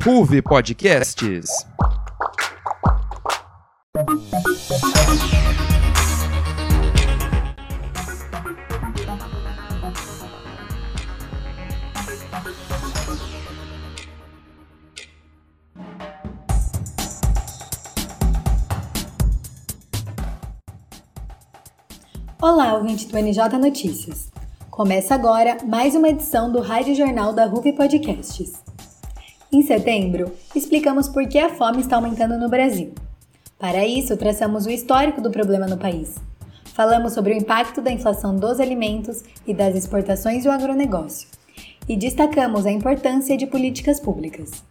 RUV 0.00 0.42
Podcasts. 0.42 1.66
Olá, 22.42 22.74
ouvinte 22.74 23.06
do 23.06 23.18
NJ 23.18 23.38
Notícias. 23.58 24.33
Começa 24.74 25.14
agora 25.14 25.58
mais 25.64 25.94
uma 25.94 26.08
edição 26.08 26.50
do 26.50 26.60
Rádio 26.60 26.96
Jornal 26.96 27.32
da 27.32 27.46
RUV 27.46 27.74
Podcasts. 27.74 28.54
Em 29.52 29.62
setembro, 29.62 30.32
explicamos 30.52 31.08
por 31.08 31.28
que 31.28 31.38
a 31.38 31.48
fome 31.48 31.80
está 31.80 31.94
aumentando 31.94 32.36
no 32.36 32.48
Brasil. 32.48 32.92
Para 33.56 33.86
isso, 33.86 34.16
traçamos 34.16 34.66
o 34.66 34.70
histórico 34.70 35.20
do 35.20 35.30
problema 35.30 35.68
no 35.68 35.78
país. 35.78 36.16
Falamos 36.74 37.12
sobre 37.12 37.32
o 37.32 37.36
impacto 37.36 37.80
da 37.80 37.92
inflação 37.92 38.34
dos 38.34 38.58
alimentos 38.58 39.22
e 39.46 39.54
das 39.54 39.76
exportações 39.76 40.42
do 40.42 40.50
agronegócio. 40.50 41.28
E 41.88 41.96
destacamos 41.96 42.66
a 42.66 42.72
importância 42.72 43.36
de 43.36 43.46
políticas 43.46 44.00
públicas. 44.00 44.64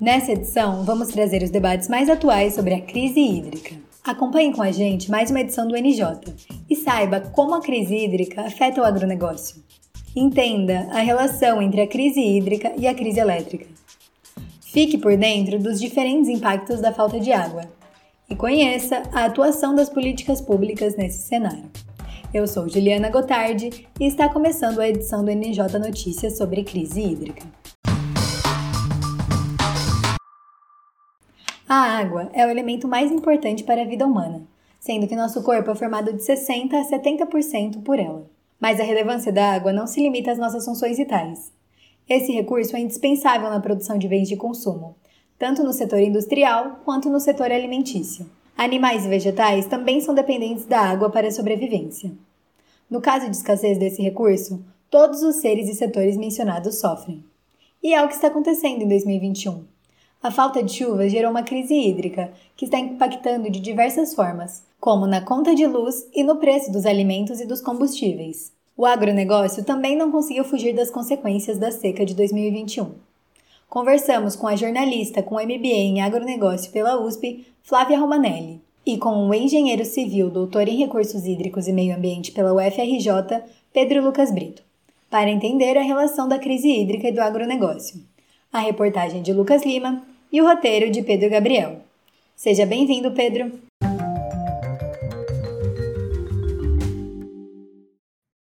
Nessa 0.00 0.30
edição, 0.30 0.84
vamos 0.84 1.08
trazer 1.08 1.42
os 1.42 1.50
debates 1.50 1.88
mais 1.88 2.08
atuais 2.08 2.54
sobre 2.54 2.74
a 2.74 2.80
crise 2.80 3.18
hídrica. 3.18 3.74
Acompanhe 4.04 4.52
com 4.52 4.60
a 4.60 4.70
gente 4.70 5.10
mais 5.10 5.30
uma 5.30 5.40
edição 5.40 5.66
do 5.66 5.74
NJ 5.74 6.04
e 6.68 6.76
saiba 6.76 7.20
como 7.20 7.54
a 7.54 7.62
crise 7.62 7.96
hídrica 7.96 8.42
afeta 8.42 8.82
o 8.82 8.84
agronegócio. 8.84 9.64
Entenda 10.14 10.86
a 10.90 10.98
relação 10.98 11.62
entre 11.62 11.80
a 11.80 11.86
crise 11.86 12.20
hídrica 12.20 12.74
e 12.76 12.86
a 12.86 12.94
crise 12.94 13.18
elétrica. 13.18 13.64
Fique 14.60 14.98
por 14.98 15.16
dentro 15.16 15.58
dos 15.58 15.80
diferentes 15.80 16.28
impactos 16.28 16.82
da 16.82 16.92
falta 16.92 17.18
de 17.18 17.32
água 17.32 17.62
e 18.28 18.36
conheça 18.36 19.04
a 19.10 19.24
atuação 19.24 19.74
das 19.74 19.88
políticas 19.88 20.38
públicas 20.38 20.94
nesse 20.96 21.26
cenário. 21.26 21.70
Eu 22.32 22.46
sou 22.46 22.68
Juliana 22.68 23.08
Gotardi 23.08 23.88
e 23.98 24.04
está 24.04 24.28
começando 24.28 24.80
a 24.80 24.88
edição 24.88 25.24
do 25.24 25.30
NJ 25.30 25.78
Notícias 25.78 26.36
sobre 26.36 26.62
crise 26.62 27.00
hídrica. 27.00 27.46
A 31.66 31.98
água 31.98 32.30
é 32.34 32.46
o 32.46 32.50
elemento 32.50 32.86
mais 32.86 33.10
importante 33.10 33.64
para 33.64 33.80
a 33.80 33.86
vida 33.86 34.06
humana, 34.06 34.42
sendo 34.78 35.08
que 35.08 35.16
nosso 35.16 35.42
corpo 35.42 35.70
é 35.70 35.74
formado 35.74 36.12
de 36.12 36.22
60 36.22 36.76
a 36.76 36.84
70% 36.84 37.82
por 37.82 37.98
ela. 37.98 38.28
Mas 38.60 38.78
a 38.78 38.84
relevância 38.84 39.32
da 39.32 39.52
água 39.54 39.72
não 39.72 39.86
se 39.86 40.02
limita 40.02 40.30
às 40.30 40.38
nossas 40.38 40.66
funções 40.66 40.98
vitais. 40.98 41.50
Esse 42.06 42.32
recurso 42.32 42.76
é 42.76 42.80
indispensável 42.80 43.48
na 43.48 43.60
produção 43.60 43.96
de 43.96 44.06
bens 44.06 44.28
de 44.28 44.36
consumo, 44.36 44.94
tanto 45.38 45.64
no 45.64 45.72
setor 45.72 46.00
industrial 46.00 46.80
quanto 46.84 47.08
no 47.08 47.18
setor 47.18 47.50
alimentício. 47.50 48.28
Animais 48.54 49.06
e 49.06 49.08
vegetais 49.08 49.66
também 49.66 50.02
são 50.02 50.14
dependentes 50.14 50.66
da 50.66 50.80
água 50.80 51.08
para 51.08 51.28
a 51.28 51.32
sobrevivência. 51.32 52.12
No 52.90 53.00
caso 53.00 53.30
de 53.30 53.36
escassez 53.36 53.78
desse 53.78 54.02
recurso, 54.02 54.62
todos 54.90 55.22
os 55.22 55.36
seres 55.36 55.66
e 55.70 55.74
setores 55.74 56.18
mencionados 56.18 56.78
sofrem. 56.78 57.24
E 57.82 57.94
é 57.94 58.04
o 58.04 58.08
que 58.08 58.14
está 58.14 58.28
acontecendo 58.28 58.82
em 58.82 58.88
2021. 58.88 59.73
A 60.24 60.30
falta 60.30 60.62
de 60.62 60.72
chuva 60.72 61.06
gerou 61.06 61.30
uma 61.30 61.42
crise 61.42 61.74
hídrica, 61.74 62.32
que 62.56 62.64
está 62.64 62.78
impactando 62.78 63.50
de 63.50 63.60
diversas 63.60 64.14
formas, 64.14 64.62
como 64.80 65.06
na 65.06 65.20
conta 65.20 65.54
de 65.54 65.66
luz 65.66 66.08
e 66.14 66.24
no 66.24 66.36
preço 66.36 66.72
dos 66.72 66.86
alimentos 66.86 67.40
e 67.42 67.46
dos 67.46 67.60
combustíveis. 67.60 68.50
O 68.74 68.86
agronegócio 68.86 69.62
também 69.64 69.94
não 69.94 70.10
conseguiu 70.10 70.42
fugir 70.42 70.74
das 70.74 70.90
consequências 70.90 71.58
da 71.58 71.70
seca 71.70 72.06
de 72.06 72.14
2021. 72.14 72.92
Conversamos 73.68 74.34
com 74.34 74.46
a 74.46 74.56
jornalista 74.56 75.22
com 75.22 75.34
MBA 75.34 75.66
em 75.66 76.00
agronegócio 76.00 76.72
pela 76.72 76.98
USP, 76.98 77.46
Flávia 77.62 78.00
Romanelli, 78.00 78.62
e 78.86 78.96
com 78.96 79.28
o 79.28 79.34
engenheiro 79.34 79.84
civil 79.84 80.30
doutor 80.30 80.66
em 80.68 80.78
recursos 80.78 81.26
hídricos 81.26 81.68
e 81.68 81.72
meio 81.72 81.94
ambiente 81.94 82.32
pela 82.32 82.54
UFRJ, 82.54 83.42
Pedro 83.74 84.02
Lucas 84.02 84.32
Brito, 84.32 84.62
para 85.10 85.28
entender 85.28 85.76
a 85.76 85.82
relação 85.82 86.26
da 86.26 86.38
crise 86.38 86.70
hídrica 86.70 87.08
e 87.08 87.12
do 87.12 87.20
agronegócio. 87.20 88.00
A 88.50 88.60
reportagem 88.60 89.20
de 89.20 89.30
Lucas 89.30 89.66
Lima 89.66 90.13
e 90.34 90.42
o 90.42 90.44
roteiro 90.44 90.90
de 90.90 91.00
Pedro 91.00 91.30
Gabriel. 91.30 91.84
Seja 92.34 92.66
bem-vindo, 92.66 93.12
Pedro! 93.12 93.52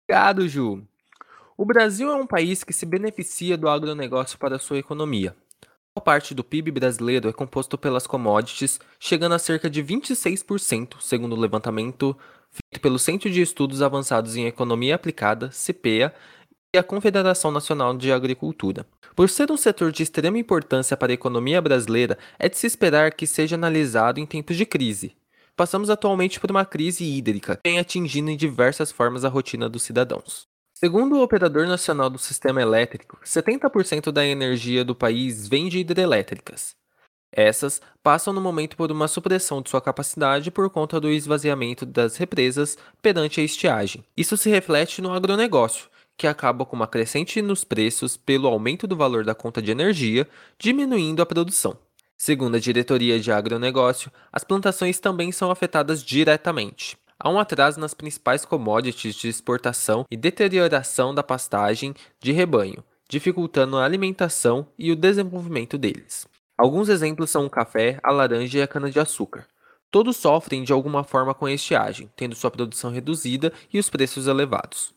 Obrigado, 0.08 0.48
Ju. 0.48 0.88
O 1.58 1.66
Brasil 1.66 2.10
é 2.10 2.16
um 2.16 2.26
país 2.26 2.64
que 2.64 2.72
se 2.72 2.86
beneficia 2.86 3.58
do 3.58 3.68
agronegócio 3.68 4.40
para 4.40 4.58
sua 4.58 4.78
economia. 4.78 5.36
Boa 5.94 6.02
parte 6.02 6.34
do 6.34 6.46
PIB 6.46 6.72
brasileiro 6.72 7.28
é 7.28 7.34
composto 7.34 7.78
pelas 7.78 8.08
commodities, 8.08 8.80
chegando 8.98 9.36
a 9.36 9.40
cerca 9.40 9.70
de 9.70 9.84
26%, 9.84 10.96
segundo 11.02 11.36
o 11.36 11.40
levantamento 11.40 12.18
feito 12.50 12.82
pelo 12.82 12.98
Centro 12.98 13.30
de 13.30 13.42
Estudos 13.42 13.82
Avançados 13.82 14.38
em 14.38 14.46
Economia 14.46 14.96
Aplicada, 14.96 15.50
CPEA, 15.50 16.14
e 16.74 16.78
a 16.78 16.84
Confederação 16.84 17.52
Nacional 17.52 17.98
de 17.98 18.14
Agricultura. 18.14 18.86
Por 19.14 19.30
ser 19.30 19.52
um 19.52 19.58
setor 19.58 19.92
de 19.92 20.04
extrema 20.04 20.38
importância 20.38 20.96
para 20.96 21.12
a 21.12 21.14
economia 21.14 21.62
brasileira, 21.62 22.18
é 22.40 22.48
de 22.48 22.58
se 22.58 22.66
esperar 22.66 23.14
que 23.14 23.28
seja 23.28 23.56
analisado 23.56 24.22
em 24.22 24.26
tempos 24.26 24.56
de 24.56 24.66
crise. 24.66 25.14
Passamos 25.54 25.90
atualmente 25.90 26.40
por 26.40 26.50
uma 26.50 26.64
crise 26.64 27.04
hídrica, 27.04 27.58
que 27.58 27.70
vem 27.70 27.78
atingindo 27.78 28.32
em 28.32 28.38
diversas 28.38 28.90
formas 28.90 29.26
a 29.26 29.30
rotina 29.30 29.68
dos 29.68 29.84
cidadãos. 29.84 30.48
Segundo 30.74 31.18
o 31.18 31.22
Operador 31.22 31.68
Nacional 31.68 32.10
do 32.10 32.18
Sistema 32.18 32.62
Elétrico, 32.62 33.20
70% 33.24 34.10
da 34.10 34.26
energia 34.26 34.86
do 34.86 34.96
país 34.96 35.48
vem 35.50 35.68
de 35.68 35.80
hidrelétricas. 35.80 36.74
Essas 37.34 37.82
passam 38.02 38.34
no 38.34 38.42
momento 38.42 38.76
por 38.76 38.92
uma 38.92 39.08
supressão 39.08 39.62
de 39.62 39.70
sua 39.70 39.82
capacidade 39.82 40.50
por 40.52 40.70
conta 40.70 41.00
do 41.00 41.10
esvaziamento 41.10 41.86
das 41.86 42.18
represas 42.18 42.78
perante 43.02 43.40
a 43.40 43.44
estiagem. 43.44 44.04
Isso 44.18 44.36
se 44.36 44.50
reflete 44.50 45.02
no 45.02 45.14
agronegócio, 45.14 45.91
que 46.22 46.28
acaba 46.28 46.64
com 46.64 46.76
uma 46.76 46.86
crescente 46.86 47.42
nos 47.42 47.64
preços 47.64 48.16
pelo 48.16 48.48
aumento 48.48 48.86
do 48.86 48.96
valor 48.96 49.26
da 49.26 49.34
conta 49.34 49.60
de 49.60 49.72
energia, 49.72 50.28
diminuindo 50.60 51.20
a 51.20 51.26
produção. 51.26 51.76
Segundo 52.16 52.58
a 52.58 52.60
diretoria 52.60 53.20
de 53.20 53.32
agronegócio, 53.32 54.12
as 54.32 54.44
plantações 54.44 55.00
também 55.00 55.32
são 55.32 55.50
afetadas 55.50 56.04
diretamente. 56.04 56.96
Há 57.18 57.28
um 57.28 57.40
atraso 57.40 57.80
nas 57.80 57.96
principais 57.96 58.46
commodities 58.46 59.16
de 59.16 59.30
exportação 59.30 60.06
e 60.12 60.16
deterioração 60.16 61.12
da 61.12 61.24
pastagem 61.24 61.96
de 62.20 62.32
rebanho, 62.32 62.84
dificultando 63.10 63.78
a 63.78 63.84
alimentação 63.84 64.68
e 64.78 64.92
o 64.92 64.96
desenvolvimento 64.96 65.76
deles. 65.76 66.28
Alguns 66.56 66.88
exemplos 66.88 67.32
são 67.32 67.48
o 67.48 67.50
café, 67.50 68.00
a 68.04 68.12
laranja 68.12 68.60
e 68.60 68.62
a 68.62 68.68
cana-de-açúcar. 68.68 69.48
Todos 69.90 70.18
sofrem 70.18 70.64
de 70.64 70.72
alguma 70.72 71.04
forma 71.04 71.34
com 71.34 71.48
a 71.48 71.52
estiagem, 71.52 72.12
tendo 72.16 72.36
sua 72.36 72.52
produção 72.52 72.92
reduzida 72.92 73.52
e 73.74 73.80
os 73.80 73.90
preços 73.90 74.28
elevados. 74.28 74.94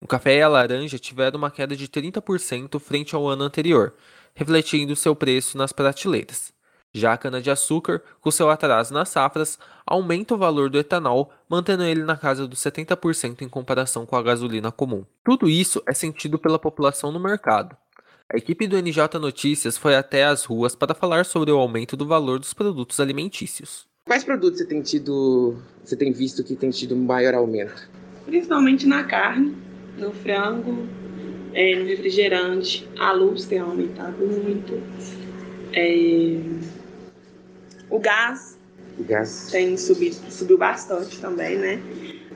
O 0.00 0.06
café 0.06 0.36
e 0.36 0.42
a 0.42 0.48
laranja 0.48 0.98
tiveram 0.98 1.38
uma 1.38 1.50
queda 1.50 1.74
de 1.74 1.88
30% 1.88 2.78
frente 2.78 3.14
ao 3.14 3.26
ano 3.26 3.44
anterior, 3.44 3.94
refletindo 4.34 4.94
seu 4.94 5.16
preço 5.16 5.56
nas 5.56 5.72
prateleiras. 5.72 6.52
Já 6.92 7.14
a 7.14 7.18
cana-de-açúcar, 7.18 8.02
com 8.20 8.30
seu 8.30 8.48
atraso 8.50 8.92
nas 8.92 9.08
safras, 9.08 9.58
aumenta 9.86 10.34
o 10.34 10.38
valor 10.38 10.70
do 10.70 10.78
etanol, 10.78 11.30
mantendo 11.48 11.82
ele 11.82 12.02
na 12.04 12.16
casa 12.16 12.46
dos 12.46 12.58
70% 12.58 13.42
em 13.42 13.48
comparação 13.48 14.06
com 14.06 14.16
a 14.16 14.22
gasolina 14.22 14.70
comum. 14.70 15.04
Tudo 15.24 15.48
isso 15.48 15.82
é 15.86 15.92
sentido 15.92 16.38
pela 16.38 16.58
população 16.58 17.10
no 17.10 17.20
mercado. 17.20 17.76
A 18.32 18.36
equipe 18.36 18.66
do 18.66 18.76
NJ 18.76 19.18
Notícias 19.20 19.76
foi 19.78 19.94
até 19.94 20.24
as 20.24 20.44
ruas 20.44 20.74
para 20.74 20.94
falar 20.94 21.24
sobre 21.24 21.52
o 21.52 21.58
aumento 21.58 21.96
do 21.96 22.06
valor 22.06 22.38
dos 22.38 22.52
produtos 22.52 22.98
alimentícios. 22.98 23.86
Quais 24.06 24.24
produtos 24.24 24.58
você 24.58 24.66
tem 24.66 24.82
tido, 24.82 25.56
você 25.84 25.96
tem 25.96 26.12
visto 26.12 26.42
que 26.42 26.56
tem 26.56 26.70
tido 26.70 26.96
maior 26.96 27.34
aumento? 27.34 27.88
Principalmente 28.24 28.86
na 28.86 29.04
carne, 29.04 29.56
no 29.96 30.12
frango, 30.12 30.86
é, 31.54 31.74
no 31.76 31.86
refrigerante. 31.86 32.88
A 32.98 33.12
luz 33.12 33.46
tem 33.46 33.58
aumentado 33.58 34.26
muito. 34.26 34.80
É, 35.72 36.38
o 37.90 37.98
gás, 37.98 38.58
o 38.98 39.04
gás 39.04 39.48
tem 39.50 39.76
subido, 39.76 40.16
subiu 40.30 40.58
bastante 40.58 41.20
também, 41.20 41.56
né? 41.56 41.80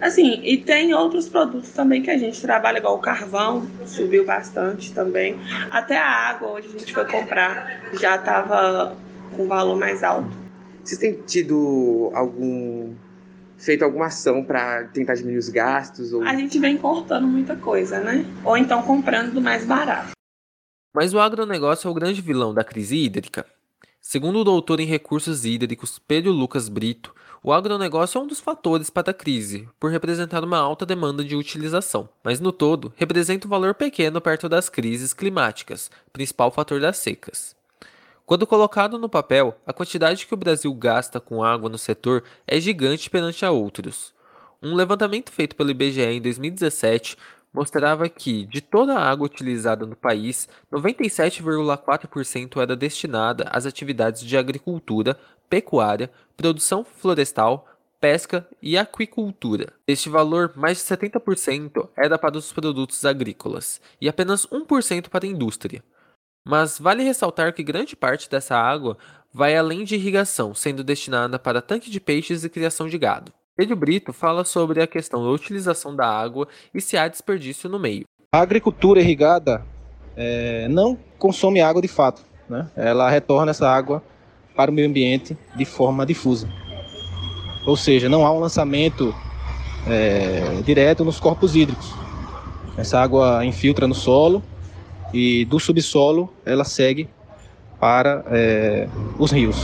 Assim, 0.00 0.40
e 0.42 0.56
tem 0.56 0.94
outros 0.94 1.28
produtos 1.28 1.70
também 1.70 2.00
que 2.00 2.10
a 2.10 2.16
gente 2.16 2.40
trabalha, 2.40 2.78
igual 2.78 2.96
o 2.96 3.00
carvão, 3.00 3.68
subiu 3.84 4.24
bastante 4.24 4.94
também. 4.94 5.38
Até 5.70 5.98
a 5.98 6.30
água, 6.30 6.52
hoje 6.52 6.68
a 6.68 6.78
gente 6.78 6.92
foi 6.92 7.04
comprar, 7.04 7.82
já 8.00 8.16
estava 8.16 8.96
com 9.36 9.46
valor 9.46 9.78
mais 9.78 10.02
alto. 10.02 10.30
Vocês 10.82 10.98
têm 10.98 11.20
tido 11.26 12.10
algum 12.14 12.94
feito 13.60 13.84
alguma 13.84 14.06
ação 14.06 14.42
para 14.42 14.84
tentar 14.88 15.14
diminuir 15.14 15.38
os 15.38 15.48
gastos? 15.48 16.12
Ou... 16.12 16.22
A 16.22 16.34
gente 16.34 16.58
vem 16.58 16.76
cortando 16.76 17.26
muita 17.26 17.54
coisa, 17.56 18.00
né? 18.00 18.24
Ou 18.44 18.56
então 18.56 18.82
comprando 18.82 19.34
do 19.34 19.40
mais 19.40 19.64
barato. 19.64 20.10
Mas 20.92 21.14
o 21.14 21.20
agronegócio 21.20 21.86
é 21.86 21.90
o 21.90 21.94
grande 21.94 22.20
vilão 22.20 22.52
da 22.52 22.64
crise 22.64 22.96
hídrica. 22.96 23.46
Segundo 24.00 24.40
o 24.40 24.44
doutor 24.44 24.80
em 24.80 24.86
recursos 24.86 25.44
hídricos 25.44 25.98
Pedro 25.98 26.32
Lucas 26.32 26.68
Brito, 26.68 27.14
o 27.42 27.52
agronegócio 27.52 28.18
é 28.18 28.22
um 28.22 28.26
dos 28.26 28.40
fatores 28.40 28.90
para 28.90 29.12
a 29.12 29.14
crise, 29.14 29.68
por 29.78 29.90
representar 29.90 30.42
uma 30.42 30.58
alta 30.58 30.84
demanda 30.84 31.22
de 31.22 31.36
utilização, 31.36 32.08
mas 32.24 32.40
no 32.40 32.50
todo 32.50 32.92
representa 32.96 33.46
um 33.46 33.50
valor 33.50 33.74
pequeno 33.74 34.20
perto 34.20 34.48
das 34.48 34.68
crises 34.68 35.14
climáticas, 35.14 35.90
principal 36.12 36.50
fator 36.50 36.80
das 36.80 36.98
secas. 36.98 37.54
Quando 38.30 38.46
colocado 38.46 38.96
no 38.96 39.08
papel, 39.08 39.56
a 39.66 39.72
quantidade 39.72 40.24
que 40.24 40.32
o 40.32 40.36
Brasil 40.36 40.72
gasta 40.72 41.18
com 41.18 41.42
água 41.42 41.68
no 41.68 41.76
setor 41.76 42.22
é 42.46 42.60
gigante 42.60 43.10
perante 43.10 43.44
a 43.44 43.50
outros. 43.50 44.14
Um 44.62 44.76
levantamento 44.76 45.32
feito 45.32 45.56
pelo 45.56 45.72
IBGE 45.72 46.02
em 46.02 46.22
2017 46.22 47.16
mostrava 47.52 48.08
que, 48.08 48.46
de 48.46 48.60
toda 48.60 48.94
a 48.94 49.10
água 49.10 49.26
utilizada 49.26 49.84
no 49.84 49.96
país, 49.96 50.48
97,4% 50.72 52.62
era 52.62 52.76
destinada 52.76 53.48
às 53.50 53.66
atividades 53.66 54.22
de 54.22 54.36
agricultura, 54.36 55.18
pecuária, 55.48 56.08
produção 56.36 56.84
florestal, 56.84 57.66
pesca 58.00 58.46
e 58.62 58.78
aquicultura. 58.78 59.72
Este 59.88 60.08
valor, 60.08 60.52
mais 60.54 60.78
de 60.78 60.84
70%, 60.84 61.88
era 61.96 62.16
para 62.16 62.38
os 62.38 62.52
produtos 62.52 63.04
agrícolas 63.04 63.80
e 64.00 64.08
apenas 64.08 64.46
1% 64.46 65.08
para 65.08 65.26
a 65.26 65.28
indústria. 65.28 65.82
Mas 66.46 66.78
vale 66.78 67.02
ressaltar 67.02 67.52
que 67.52 67.62
grande 67.62 67.94
parte 67.94 68.28
dessa 68.30 68.56
água 68.56 68.96
vai 69.32 69.56
além 69.56 69.84
de 69.84 69.94
irrigação, 69.94 70.54
sendo 70.54 70.82
destinada 70.82 71.38
para 71.38 71.62
tanque 71.62 71.90
de 71.90 72.00
peixes 72.00 72.44
e 72.44 72.48
criação 72.48 72.88
de 72.88 72.98
gado. 72.98 73.32
Pedro 73.56 73.76
Brito 73.76 74.12
fala 74.12 74.44
sobre 74.44 74.82
a 74.82 74.86
questão 74.86 75.22
da 75.22 75.30
utilização 75.30 75.94
da 75.94 76.06
água 76.06 76.48
e 76.74 76.80
se 76.80 76.96
há 76.96 77.06
desperdício 77.06 77.68
no 77.68 77.78
meio. 77.78 78.04
A 78.32 78.40
agricultura 78.40 79.00
irrigada 79.00 79.64
é, 80.16 80.66
não 80.68 80.96
consome 81.18 81.60
água 81.60 81.82
de 81.82 81.88
fato, 81.88 82.22
né? 82.48 82.70
ela 82.74 83.10
retorna 83.10 83.50
essa 83.50 83.68
água 83.68 84.02
para 84.56 84.70
o 84.70 84.74
meio 84.74 84.88
ambiente 84.88 85.36
de 85.54 85.64
forma 85.64 86.06
difusa. 86.06 86.48
Ou 87.66 87.76
seja, 87.76 88.08
não 88.08 88.24
há 88.24 88.32
um 88.32 88.40
lançamento 88.40 89.14
é, 89.86 90.62
direto 90.64 91.04
nos 91.04 91.20
corpos 91.20 91.54
hídricos. 91.54 91.94
Essa 92.76 93.00
água 93.00 93.44
infiltra 93.44 93.86
no 93.86 93.94
solo 93.94 94.42
e 95.12 95.44
do 95.44 95.58
subsolo 95.58 96.32
ela 96.44 96.64
segue 96.64 97.08
para 97.78 98.24
é, 98.30 98.88
os 99.18 99.30
rios. 99.30 99.56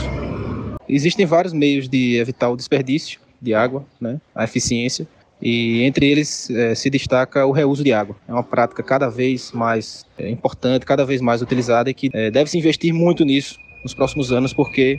Existem 0.88 1.26
vários 1.26 1.52
meios 1.52 1.88
de 1.88 2.16
evitar 2.16 2.48
o 2.48 2.56
desperdício 2.56 3.20
de 3.40 3.54
água, 3.54 3.84
né, 4.00 4.20
a 4.34 4.44
eficiência, 4.44 5.06
e 5.40 5.82
entre 5.82 6.06
eles 6.10 6.48
é, 6.48 6.75
se 6.75 6.88
destaca 6.88 7.44
o 7.44 7.52
reuso 7.52 7.84
de 7.84 7.93
água. 7.93 8.16
É 8.26 8.32
uma 8.32 8.43
prática 8.43 8.82
cada 8.82 9.08
vez 9.08 9.52
mais 9.52 10.06
é, 10.19 10.31
importante, 10.31 10.87
cada 10.87 11.04
vez 11.04 11.20
mais 11.20 11.43
utilizada 11.43 11.90
e 11.90 11.94
que 11.94 12.10
é, 12.12 12.31
deve 12.31 12.48
se 12.48 12.58
investir 12.58 12.93
muito 12.93 13.25
nisso 13.25 13.58
nos 13.82 13.93
próximos 13.93 14.32
anos, 14.32 14.54
porque 14.54 14.98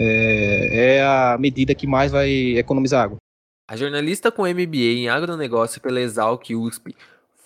é, 0.00 1.02
a 1.02 1.36
medida 1.38 1.74
que 1.74 1.86
mais 1.86 2.10
vai 2.10 2.56
economizar 2.56 3.04
água. 3.04 3.18
A 3.70 3.76
jornalista 3.76 4.32
com 4.32 4.42
MBA 4.42 4.96
em 4.96 5.08
agronegócio 5.08 5.80
pela 5.80 6.00
Exalc 6.00 6.50
USP, 6.54 6.96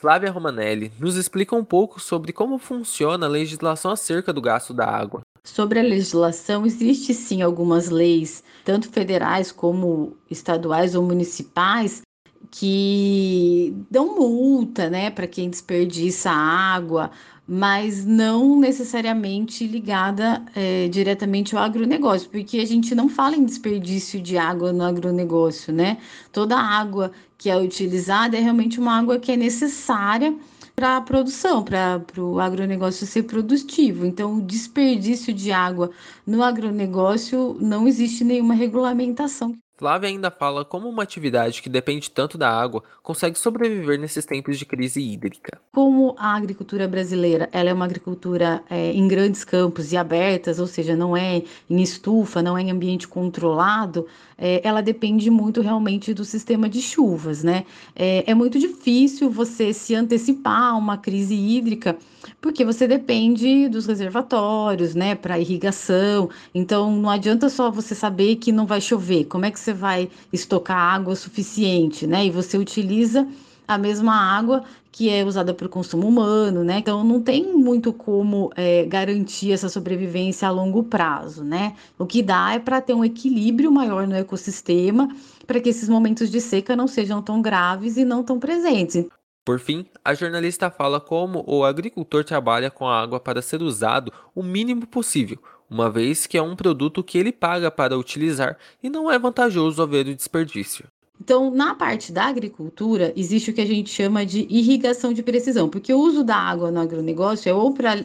Flávia 0.03 0.33
Romanelli, 0.33 0.91
nos 0.99 1.15
explica 1.15 1.55
um 1.55 1.65
pouco 1.65 2.01
sobre 2.01 2.33
como 2.33 2.59
funciona 2.59 3.27
a 3.27 3.29
legislação 3.29 3.93
acerca 3.93 4.33
do 4.33 4.41
gasto 4.41 4.75
da 4.75 4.85
água. 4.85 5.21
Sobre 5.45 5.79
a 5.79 5.83
legislação, 5.83 6.67
existe 6.67 7.15
sim 7.15 7.41
algumas 7.41 7.89
leis, 7.89 8.43
tanto 8.65 8.91
federais 8.91 9.53
como 9.53 10.17
estaduais 10.29 10.97
ou 10.97 11.05
municipais, 11.05 12.03
que 12.51 13.73
dão 13.89 14.17
multa, 14.17 14.91
né, 14.91 15.09
para 15.09 15.29
quem 15.29 15.49
desperdiça 15.49 16.33
água, 16.33 17.13
mas 17.47 18.05
não 18.05 18.59
necessariamente 18.59 19.67
ligada 19.67 20.43
é, 20.55 20.89
diretamente 20.89 21.57
ao 21.57 21.63
agronegócio, 21.63 22.31
porque 22.31 22.59
a 22.59 22.65
gente 22.65 22.95
não 22.95 23.09
fala 23.09 23.37
em 23.37 23.45
desperdício 23.45 24.21
de 24.21 24.39
água 24.39 24.73
no 24.73 24.85
agronegócio, 24.85 25.73
né? 25.73 25.99
Toda 26.33 26.57
água 26.57 27.13
que 27.37 27.51
é 27.51 27.57
utilizada 27.57 28.37
é 28.37 28.41
realmente 28.41 28.79
uma 28.81 28.99
água 28.99 29.19
que 29.19 29.33
é 29.33 29.37
necessária 29.37 30.37
para 30.75 30.97
a 30.97 31.01
produção, 31.01 31.63
para 31.63 32.03
o 32.19 32.41
agronegócio 32.41 33.07
ser 33.07 33.25
produtivo. 33.25 34.07
Então, 34.07 34.37
o 34.39 34.43
desperdício 34.43 35.33
de 35.35 35.53
água 35.53 35.91
no 36.27 36.43
agronegócio 36.43 37.57
não 37.61 37.87
existe 37.87 38.25
nenhuma 38.25 38.55
regulamentação. 38.55 39.62
Flávia 39.83 40.09
ainda 40.09 40.31
fala 40.31 40.65
como 40.65 40.89
uma 40.89 41.03
atividade 41.03 41.61
que 41.61 41.69
depende 41.69 42.09
tanto 42.09 42.39
da 42.39 42.49
água 42.49 42.85
consegue 43.03 43.37
sobreviver 43.37 43.99
nesses 43.99 44.25
tempos 44.25 44.57
de 44.57 44.65
crise 44.65 45.03
hídrica. 45.03 45.61
Como 45.73 46.15
a 46.17 46.37
agricultura 46.37 46.87
brasileira 46.87 47.49
ela 47.51 47.69
é 47.69 47.73
uma 47.73 47.85
agricultura 47.85 48.63
é, 48.71 48.93
em 48.93 49.09
grandes 49.09 49.43
campos 49.43 49.93
e 49.93 49.97
abertas, 49.97 50.61
ou 50.61 50.69
seja, 50.69 50.95
não 50.95 51.17
é 51.17 51.43
em 51.69 51.83
estufa, 51.83 52.41
não 52.41 52.57
é 52.57 52.63
em 52.63 52.71
ambiente 52.71 53.09
controlado, 53.09 54.07
é, 54.45 54.61
ela 54.65 54.83
depende 54.83 55.31
muito 55.31 55.61
realmente 55.61 56.13
do 56.13 56.25
sistema 56.25 56.69
de 56.69 56.83
chuvas, 56.83 57.45
né? 57.45 57.65
É, 57.95 58.29
é 58.29 58.35
muito 58.35 58.59
difícil 58.59 59.31
você 59.31 59.73
se 59.73 59.95
antecipar 59.95 60.73
a 60.73 60.77
uma 60.77 60.99
crise 60.99 61.33
hídrica 61.33 61.97
porque 62.41 62.65
você 62.65 62.89
depende 62.89 63.69
dos 63.69 63.87
reservatórios, 63.87 64.97
né, 64.97 65.15
para 65.15 65.39
irrigação. 65.39 66.29
Então 66.53 66.91
não 66.97 67.09
adianta 67.09 67.49
só 67.49 67.71
você 67.71 67.95
saber 67.95 68.37
que 68.37 68.51
não 68.51 68.67
vai 68.67 68.81
chover. 68.81 69.27
Como 69.27 69.45
é 69.45 69.51
que 69.51 69.61
você 69.61 69.73
vai 69.73 70.11
estocar 70.33 70.77
água 70.77 71.15
suficiente, 71.15 72.05
né? 72.05 72.27
E 72.27 72.31
você 72.31 72.59
utiliza 72.59 73.29
a 73.75 73.79
mesma 73.79 74.15
água 74.15 74.63
que 74.93 75.09
é 75.09 75.25
usada 75.25 75.55
para 75.55 75.67
o 75.67 75.71
consumo 75.71 76.07
humano, 76.07 76.63
né? 76.63 76.79
Então 76.79 77.03
não 77.03 77.21
tem 77.21 77.53
muito 77.55 77.93
como 77.93 78.53
é, 78.55 78.85
garantir 78.85 79.51
essa 79.51 79.69
sobrevivência 79.69 80.47
a 80.47 80.51
longo 80.51 80.85
prazo, 80.85 81.43
né? 81.43 81.75
O 81.99 82.05
que 82.05 82.23
dá 82.23 82.53
é 82.53 82.59
para 82.59 82.81
ter 82.81 82.93
um 82.93 83.05
equilíbrio 83.05 83.73
maior 83.73 84.07
no 84.07 84.15
ecossistema, 84.15 85.09
para 85.47 85.61
que 85.61 85.71
esses 85.71 85.89
momentos 85.89 86.31
de 86.31 86.41
seca 86.41 86.77
não 86.77 86.87
sejam 86.87 87.23
tão 87.23 87.41
graves 87.41 87.97
e 87.97 88.05
não 88.05 88.23
tão 88.23 88.39
presentes. 88.39 89.07
Por 89.45 89.59
fim, 89.59 89.87
a 90.05 90.15
jornalista 90.15 90.71
fala 90.71 91.01
como 91.01 91.43
o 91.49 91.65
agricultor 91.65 92.23
trabalha 92.23 92.71
com 92.71 92.87
a 92.87 93.01
água 93.01 93.19
para 93.19 93.43
ser 93.43 93.61
usado 93.61 94.13
o 94.35 94.43
mínimo 94.43 94.87
possível, 94.87 95.39
uma 95.69 95.91
vez 95.91 96.27
que 96.27 96.39
é 96.39 96.43
um 96.43 96.55
produto 96.55 97.03
que 97.03 97.19
ele 97.19 97.33
paga 97.33 97.71
para 97.71 97.99
utilizar 97.99 98.57
e 98.81 98.89
não 98.89 99.11
é 99.11 99.19
vantajoso 99.19 99.83
haver 99.83 100.07
o 100.07 100.15
desperdício. 100.15 100.87
Então, 101.21 101.51
na 101.51 101.75
parte 101.75 102.13
da 102.13 102.25
agricultura, 102.25 103.13
existe 103.17 103.51
o 103.51 103.55
que 103.55 103.61
a 103.61 103.67
gente 103.67 103.91
chama 103.91 104.27
de 104.27 104.41
irrigação 104.51 105.13
de 105.13 105.23
precisão, 105.23 105.69
porque 105.69 105.93
o 105.93 105.99
uso 105.99 106.25
da 106.25 106.37
água 106.37 106.71
no 106.71 106.81
agronegócio 106.81 107.49
é 107.49 107.55
ou 107.55 107.73
para 107.73 108.05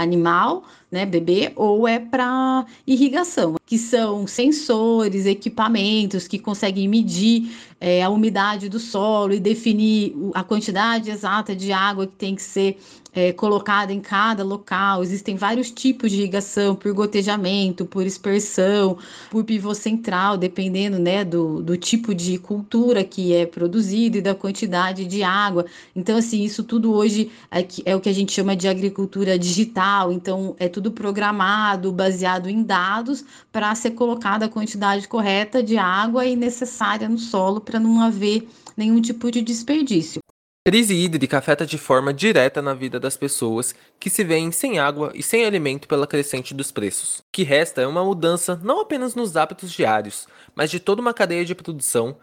animal, 0.00 0.64
né, 0.90 1.06
bebê, 1.06 1.52
ou 1.54 1.86
é 1.86 1.98
para 1.98 2.66
irrigação, 2.86 3.56
que 3.64 3.78
são 3.78 4.26
sensores, 4.26 5.26
equipamentos 5.26 6.26
que 6.26 6.38
conseguem 6.38 6.88
medir 6.88 7.52
é, 7.80 8.02
a 8.02 8.10
umidade 8.10 8.68
do 8.68 8.80
solo 8.80 9.32
e 9.32 9.40
definir 9.40 10.14
a 10.34 10.42
quantidade 10.42 11.10
exata 11.10 11.54
de 11.54 11.72
água 11.72 12.06
que 12.06 12.16
tem 12.16 12.34
que 12.34 12.42
ser 12.42 12.76
é, 13.12 13.32
colocada 13.32 13.92
em 13.92 14.00
cada 14.00 14.44
local. 14.44 15.02
Existem 15.02 15.36
vários 15.36 15.70
tipos 15.70 16.10
de 16.10 16.18
irrigação, 16.18 16.74
por 16.74 16.92
gotejamento, 16.92 17.84
por 17.84 18.04
dispersão, 18.04 18.98
por 19.30 19.44
pivô 19.44 19.74
central, 19.74 20.36
dependendo 20.36 20.98
né, 20.98 21.24
do, 21.24 21.62
do 21.62 21.76
tipo 21.76 22.14
de 22.14 22.38
cultura 22.38 23.02
que 23.02 23.34
é 23.34 23.46
produzido 23.46 24.18
e 24.18 24.20
da 24.20 24.34
quantidade 24.34 25.04
de 25.04 25.22
água. 25.22 25.66
Então, 25.94 26.16
assim, 26.18 26.44
isso 26.44 26.62
tudo 26.62 26.92
hoje 26.92 27.30
é, 27.50 27.66
é 27.84 27.96
o 27.96 28.00
que 28.00 28.08
a 28.08 28.14
gente 28.14 28.32
chama 28.32 28.54
de 28.54 28.68
agricultura 28.68 29.38
digital. 29.38 29.89
Então, 30.12 30.54
é 30.58 30.68
tudo 30.68 30.90
programado, 30.92 31.92
baseado 31.92 32.48
em 32.48 32.62
dados, 32.62 33.24
para 33.50 33.74
ser 33.74 33.92
colocada 33.92 34.46
a 34.46 34.48
quantidade 34.48 35.08
correta 35.08 35.62
de 35.62 35.76
água 35.76 36.24
e 36.24 36.36
necessária 36.36 37.08
no 37.08 37.18
solo 37.18 37.60
para 37.60 37.80
não 37.80 38.00
haver 38.00 38.48
nenhum 38.76 39.00
tipo 39.00 39.30
de 39.30 39.42
desperdício. 39.42 40.20
Crise 40.66 40.94
hídrica 40.94 41.38
afeta 41.38 41.64
de 41.64 41.78
forma 41.78 42.12
direta 42.12 42.60
na 42.60 42.74
vida 42.74 43.00
das 43.00 43.16
pessoas 43.16 43.74
que 43.98 44.10
se 44.10 44.22
veem 44.22 44.52
sem 44.52 44.78
água 44.78 45.10
e 45.14 45.22
sem 45.22 45.44
alimento 45.44 45.88
pela 45.88 46.06
crescente 46.06 46.52
dos 46.52 46.70
preços. 46.70 47.20
O 47.20 47.22
que 47.32 47.42
resta 47.42 47.80
é 47.80 47.86
uma 47.86 48.04
mudança 48.04 48.60
não 48.62 48.80
apenas 48.80 49.14
nos 49.14 49.38
hábitos 49.38 49.72
diários, 49.72 50.28
mas 50.54 50.70
de 50.70 50.78
toda 50.78 51.00
uma 51.00 51.14
cadeia 51.14 51.46
de 51.46 51.54
produção 51.54 52.18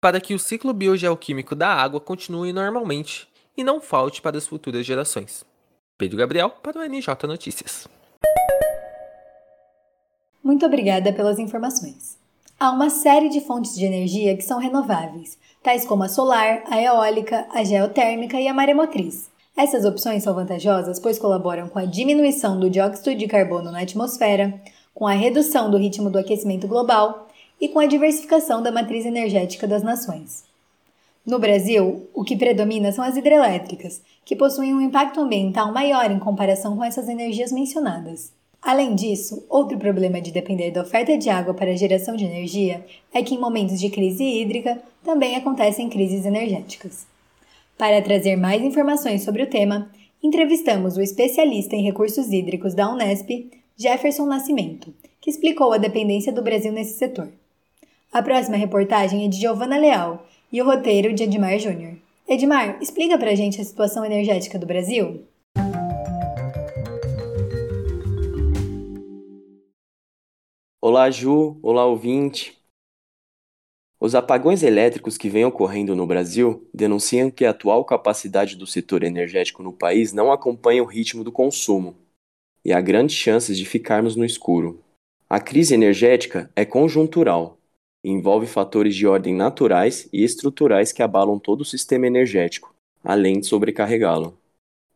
para 0.00 0.20
que 0.20 0.34
o 0.34 0.38
ciclo 0.38 0.72
biogeoquímico 0.72 1.54
da 1.54 1.68
água 1.68 2.00
continue 2.00 2.52
normalmente 2.52 3.28
e 3.56 3.62
não 3.62 3.80
falte 3.80 4.20
para 4.20 4.38
as 4.38 4.46
futuras 4.46 4.84
gerações. 4.84 5.44
Pedro 5.96 6.18
Gabriel 6.18 6.50
para 6.50 6.80
o 6.80 6.88
NJ 6.88 7.26
Notícias. 7.28 7.86
Muito 10.42 10.66
obrigada 10.66 11.12
pelas 11.12 11.38
informações. 11.38 12.18
Há 12.58 12.72
uma 12.72 12.90
série 12.90 13.28
de 13.28 13.40
fontes 13.40 13.76
de 13.76 13.84
energia 13.84 14.36
que 14.36 14.42
são 14.42 14.58
renováveis 14.58 15.38
tais 15.62 15.86
como 15.86 16.02
a 16.02 16.08
solar, 16.08 16.62
a 16.66 16.82
eólica, 16.82 17.46
a 17.50 17.64
geotérmica 17.64 18.38
e 18.38 18.46
a 18.46 18.52
maremotriz. 18.52 19.30
Essas 19.56 19.84
opções 19.84 20.22
são 20.24 20.34
vantajosas 20.34 20.98
pois 20.98 21.18
colaboram 21.18 21.68
com 21.68 21.78
a 21.78 21.86
diminuição 21.86 22.58
do 22.58 22.68
dióxido 22.68 23.14
de 23.14 23.26
carbono 23.28 23.70
na 23.70 23.80
atmosfera, 23.80 24.60
com 24.92 25.06
a 25.06 25.12
redução 25.12 25.70
do 25.70 25.78
ritmo 25.78 26.10
do 26.10 26.18
aquecimento 26.18 26.66
global 26.66 27.28
e 27.60 27.68
com 27.68 27.78
a 27.78 27.86
diversificação 27.86 28.62
da 28.62 28.72
matriz 28.72 29.06
energética 29.06 29.66
das 29.66 29.82
nações. 29.82 30.44
No 31.26 31.38
Brasil, 31.38 32.06
o 32.12 32.22
que 32.22 32.36
predomina 32.36 32.92
são 32.92 33.02
as 33.02 33.16
hidrelétricas, 33.16 34.02
que 34.26 34.36
possuem 34.36 34.74
um 34.74 34.80
impacto 34.80 35.20
ambiental 35.20 35.72
maior 35.72 36.10
em 36.10 36.18
comparação 36.18 36.76
com 36.76 36.84
essas 36.84 37.08
energias 37.08 37.50
mencionadas. 37.50 38.30
Além 38.60 38.94
disso, 38.94 39.44
outro 39.48 39.78
problema 39.78 40.20
de 40.20 40.30
depender 40.30 40.70
da 40.70 40.82
oferta 40.82 41.16
de 41.16 41.30
água 41.30 41.54
para 41.54 41.70
a 41.70 41.76
geração 41.76 42.14
de 42.14 42.24
energia 42.24 42.84
é 43.12 43.22
que 43.22 43.34
em 43.34 43.40
momentos 43.40 43.80
de 43.80 43.88
crise 43.88 44.22
hídrica 44.22 44.82
também 45.02 45.34
acontecem 45.34 45.88
crises 45.88 46.26
energéticas. 46.26 47.06
Para 47.76 48.02
trazer 48.02 48.36
mais 48.36 48.62
informações 48.62 49.22
sobre 49.22 49.42
o 49.42 49.50
tema, 49.50 49.90
entrevistamos 50.22 50.96
o 50.96 51.02
especialista 51.02 51.74
em 51.74 51.82
recursos 51.82 52.32
hídricos 52.32 52.74
da 52.74 52.90
Unesp, 52.90 53.50
Jefferson 53.76 54.26
Nascimento, 54.26 54.94
que 55.20 55.30
explicou 55.30 55.72
a 55.72 55.78
dependência 55.78 56.32
do 56.32 56.42
Brasil 56.42 56.72
nesse 56.72 56.98
setor. 56.98 57.28
A 58.12 58.22
próxima 58.22 58.56
reportagem 58.56 59.24
é 59.24 59.28
de 59.28 59.40
Giovana 59.40 59.76
Leal 59.76 60.24
e 60.54 60.62
o 60.62 60.64
roteiro 60.64 61.12
de 61.12 61.24
Edmar 61.24 61.58
Júnior. 61.58 61.96
Edmar, 62.28 62.80
explica 62.80 63.18
pra 63.18 63.34
gente 63.34 63.60
a 63.60 63.64
situação 63.64 64.04
energética 64.04 64.56
do 64.56 64.64
Brasil. 64.64 65.26
Olá, 70.80 71.10
Ju. 71.10 71.58
Olá, 71.60 71.84
ouvinte. 71.84 72.56
Os 73.98 74.14
apagões 74.14 74.62
elétricos 74.62 75.18
que 75.18 75.28
vêm 75.28 75.44
ocorrendo 75.44 75.96
no 75.96 76.06
Brasil 76.06 76.64
denunciam 76.72 77.32
que 77.32 77.44
a 77.44 77.50
atual 77.50 77.84
capacidade 77.84 78.54
do 78.54 78.64
setor 78.64 79.02
energético 79.02 79.60
no 79.60 79.72
país 79.72 80.12
não 80.12 80.30
acompanha 80.30 80.84
o 80.84 80.86
ritmo 80.86 81.24
do 81.24 81.32
consumo 81.32 81.96
e 82.64 82.72
há 82.72 82.80
grandes 82.80 83.16
chances 83.16 83.58
de 83.58 83.64
ficarmos 83.64 84.14
no 84.14 84.24
escuro. 84.24 84.80
A 85.28 85.40
crise 85.40 85.74
energética 85.74 86.48
é 86.54 86.64
conjuntural 86.64 87.58
envolve 88.04 88.46
fatores 88.46 88.94
de 88.94 89.06
ordem 89.06 89.34
naturais 89.34 90.08
e 90.12 90.22
estruturais 90.22 90.92
que 90.92 91.02
abalam 91.02 91.38
todo 91.38 91.62
o 91.62 91.64
sistema 91.64 92.06
energético, 92.06 92.74
além 93.02 93.40
de 93.40 93.46
sobrecarregá-lo. 93.46 94.36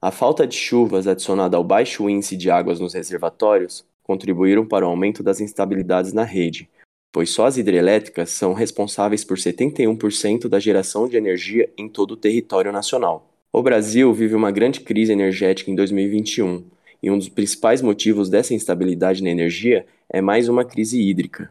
A 0.01 0.11
falta 0.11 0.47
de 0.47 0.55
chuvas 0.55 1.07
adicionada 1.07 1.57
ao 1.57 1.65
baixo 1.65 2.09
índice 2.09 2.37
de 2.37 2.51
águas 2.51 2.79
nos 2.79 2.95
reservatórios 2.95 3.85
contribuíram 4.03 4.65
para 4.65 4.87
o 4.87 4.89
aumento 4.89 5.23
das 5.23 5.41
instabilidades 5.41 6.13
na 6.13 6.23
rede, 6.23 6.69
pois 7.11 7.31
só 7.31 7.47
as 7.47 7.57
hidrelétricas 7.57 8.31
são 8.31 8.53
responsáveis 8.53 9.25
por 9.25 9.39
71% 9.39 10.49
da 10.49 10.61
geração 10.61 11.09
de 11.09 11.17
energia 11.17 11.69
em 11.77 11.89
todo 11.89 12.13
o 12.13 12.17
território 12.17 12.71
nacional. 12.71 13.29
O 13.53 13.63
Brasil 13.63 14.13
vive 14.13 14.35
uma 14.35 14.51
grande 14.51 14.81
crise 14.81 15.13
energética 15.13 15.71
em 15.71 15.75
2021, 15.75 16.65
e 17.03 17.11
um 17.11 17.19
dos 17.19 17.29
principais 17.29 17.81
motivos 17.81 18.29
dessa 18.29 18.55
instabilidade 18.55 19.23
na 19.23 19.31
energia 19.31 19.87
é 20.09 20.21
mais 20.21 20.49
uma 20.49 20.65
crise 20.65 21.01
hídrica. 21.01 21.51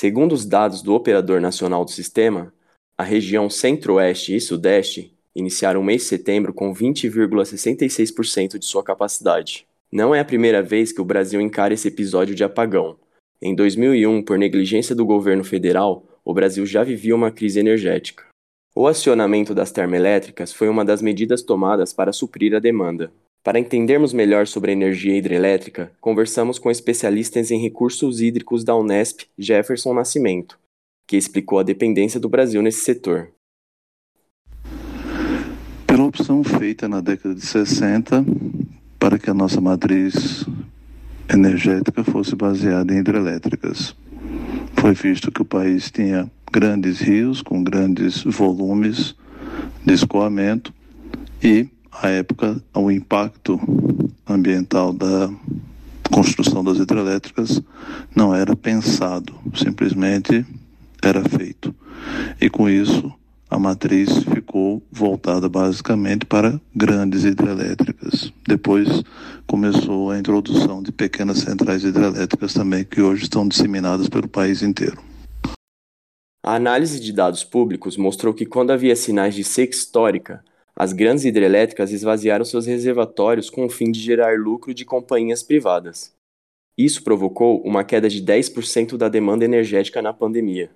Segundo 0.00 0.32
os 0.32 0.46
dados 0.46 0.80
do 0.80 0.94
Operador 0.94 1.40
Nacional 1.40 1.84
do 1.84 1.90
Sistema, 1.90 2.54
a 2.96 3.02
região 3.02 3.50
Centro-Oeste 3.50 4.32
e 4.32 4.40
Sudeste 4.40 5.12
iniciaram 5.34 5.80
o 5.80 5.82
mês 5.82 6.02
de 6.02 6.06
setembro 6.06 6.54
com 6.54 6.72
20,66% 6.72 8.60
de 8.60 8.64
sua 8.64 8.84
capacidade. 8.84 9.66
Não 9.90 10.14
é 10.14 10.20
a 10.20 10.24
primeira 10.24 10.62
vez 10.62 10.92
que 10.92 11.00
o 11.00 11.04
Brasil 11.04 11.40
encara 11.40 11.74
esse 11.74 11.88
episódio 11.88 12.32
de 12.32 12.44
apagão, 12.44 12.96
em 13.42 13.56
2001, 13.56 14.22
por 14.22 14.38
negligência 14.38 14.94
do 14.94 15.04
governo 15.04 15.42
federal, 15.42 16.06
o 16.24 16.32
Brasil 16.32 16.64
já 16.64 16.84
vivia 16.84 17.16
uma 17.16 17.32
crise 17.32 17.58
energética. 17.58 18.24
O 18.76 18.86
acionamento 18.86 19.52
das 19.52 19.72
termoelétricas 19.72 20.52
foi 20.52 20.68
uma 20.68 20.84
das 20.84 21.02
medidas 21.02 21.42
tomadas 21.42 21.92
para 21.92 22.12
suprir 22.12 22.54
a 22.54 22.60
demanda. 22.60 23.12
Para 23.42 23.58
entendermos 23.58 24.12
melhor 24.12 24.46
sobre 24.46 24.70
a 24.70 24.74
energia 24.74 25.16
hidrelétrica, 25.16 25.92
conversamos 26.00 26.58
com 26.58 26.70
especialistas 26.70 27.50
em 27.50 27.60
recursos 27.60 28.20
hídricos 28.20 28.64
da 28.64 28.76
Unesp, 28.76 29.22
Jefferson 29.38 29.94
Nascimento, 29.94 30.58
que 31.06 31.16
explicou 31.16 31.58
a 31.58 31.62
dependência 31.62 32.20
do 32.20 32.28
Brasil 32.28 32.60
nesse 32.60 32.80
setor. 32.80 33.30
Pela 35.86 36.04
opção 36.04 36.44
feita 36.44 36.88
na 36.88 37.00
década 37.00 37.34
de 37.34 37.40
60 37.40 38.24
para 38.98 39.18
que 39.18 39.30
a 39.30 39.34
nossa 39.34 39.60
matriz 39.60 40.44
energética 41.32 42.04
fosse 42.04 42.34
baseada 42.34 42.92
em 42.92 42.98
hidrelétricas. 42.98 43.96
Foi 44.80 44.92
visto 44.92 45.30
que 45.30 45.42
o 45.42 45.44
país 45.44 45.90
tinha 45.90 46.30
grandes 46.52 47.00
rios 47.00 47.42
com 47.42 47.62
grandes 47.62 48.22
volumes 48.24 49.14
de 49.84 49.94
escoamento 49.94 50.72
e, 51.42 51.68
à 52.00 52.08
época, 52.10 52.62
o 52.74 52.90
impacto 52.90 53.60
ambiental 54.26 54.92
da 54.92 55.30
construção 56.10 56.62
das 56.62 56.78
hidrelétricas 56.78 57.60
não 58.14 58.34
era 58.34 58.54
pensado, 58.54 59.34
simplesmente 59.54 60.46
era 61.02 61.22
feito. 61.28 61.74
E 62.40 62.48
com 62.48 62.68
isso, 62.68 63.12
a 63.50 63.58
matriz 63.58 64.22
ficou 64.24 64.82
voltada 64.92 65.48
basicamente 65.48 66.24
para 66.24 66.60
grandes 66.74 67.24
hidrelétricas. 67.24 68.32
Depois 68.46 69.02
começou 69.46 70.10
a 70.10 70.18
introdução 70.18 70.82
de 70.82 70.92
pequenas 70.92 71.38
centrais 71.38 71.82
hidrelétricas 71.82 72.52
também, 72.52 72.84
que 72.84 73.00
hoje 73.00 73.24
estão 73.24 73.48
disseminadas 73.48 74.08
pelo 74.08 74.28
país 74.28 74.62
inteiro. 74.62 75.02
A 76.44 76.54
análise 76.54 77.00
de 77.00 77.12
dados 77.12 77.42
públicos 77.42 77.96
mostrou 77.96 78.32
que 78.32 78.46
quando 78.46 78.70
havia 78.70 78.94
sinais 78.94 79.34
de 79.34 79.42
seca 79.42 79.74
histórica, 79.74 80.44
as 80.80 80.92
grandes 80.92 81.24
hidrelétricas 81.24 81.90
esvaziaram 81.90 82.44
seus 82.44 82.64
reservatórios 82.64 83.50
com 83.50 83.66
o 83.66 83.68
fim 83.68 83.90
de 83.90 83.98
gerar 83.98 84.38
lucro 84.38 84.72
de 84.72 84.84
companhias 84.84 85.42
privadas. 85.42 86.12
Isso 86.78 87.02
provocou 87.02 87.60
uma 87.62 87.82
queda 87.82 88.08
de 88.08 88.22
10% 88.22 88.96
da 88.96 89.08
demanda 89.08 89.44
energética 89.44 90.00
na 90.00 90.12
pandemia. 90.12 90.70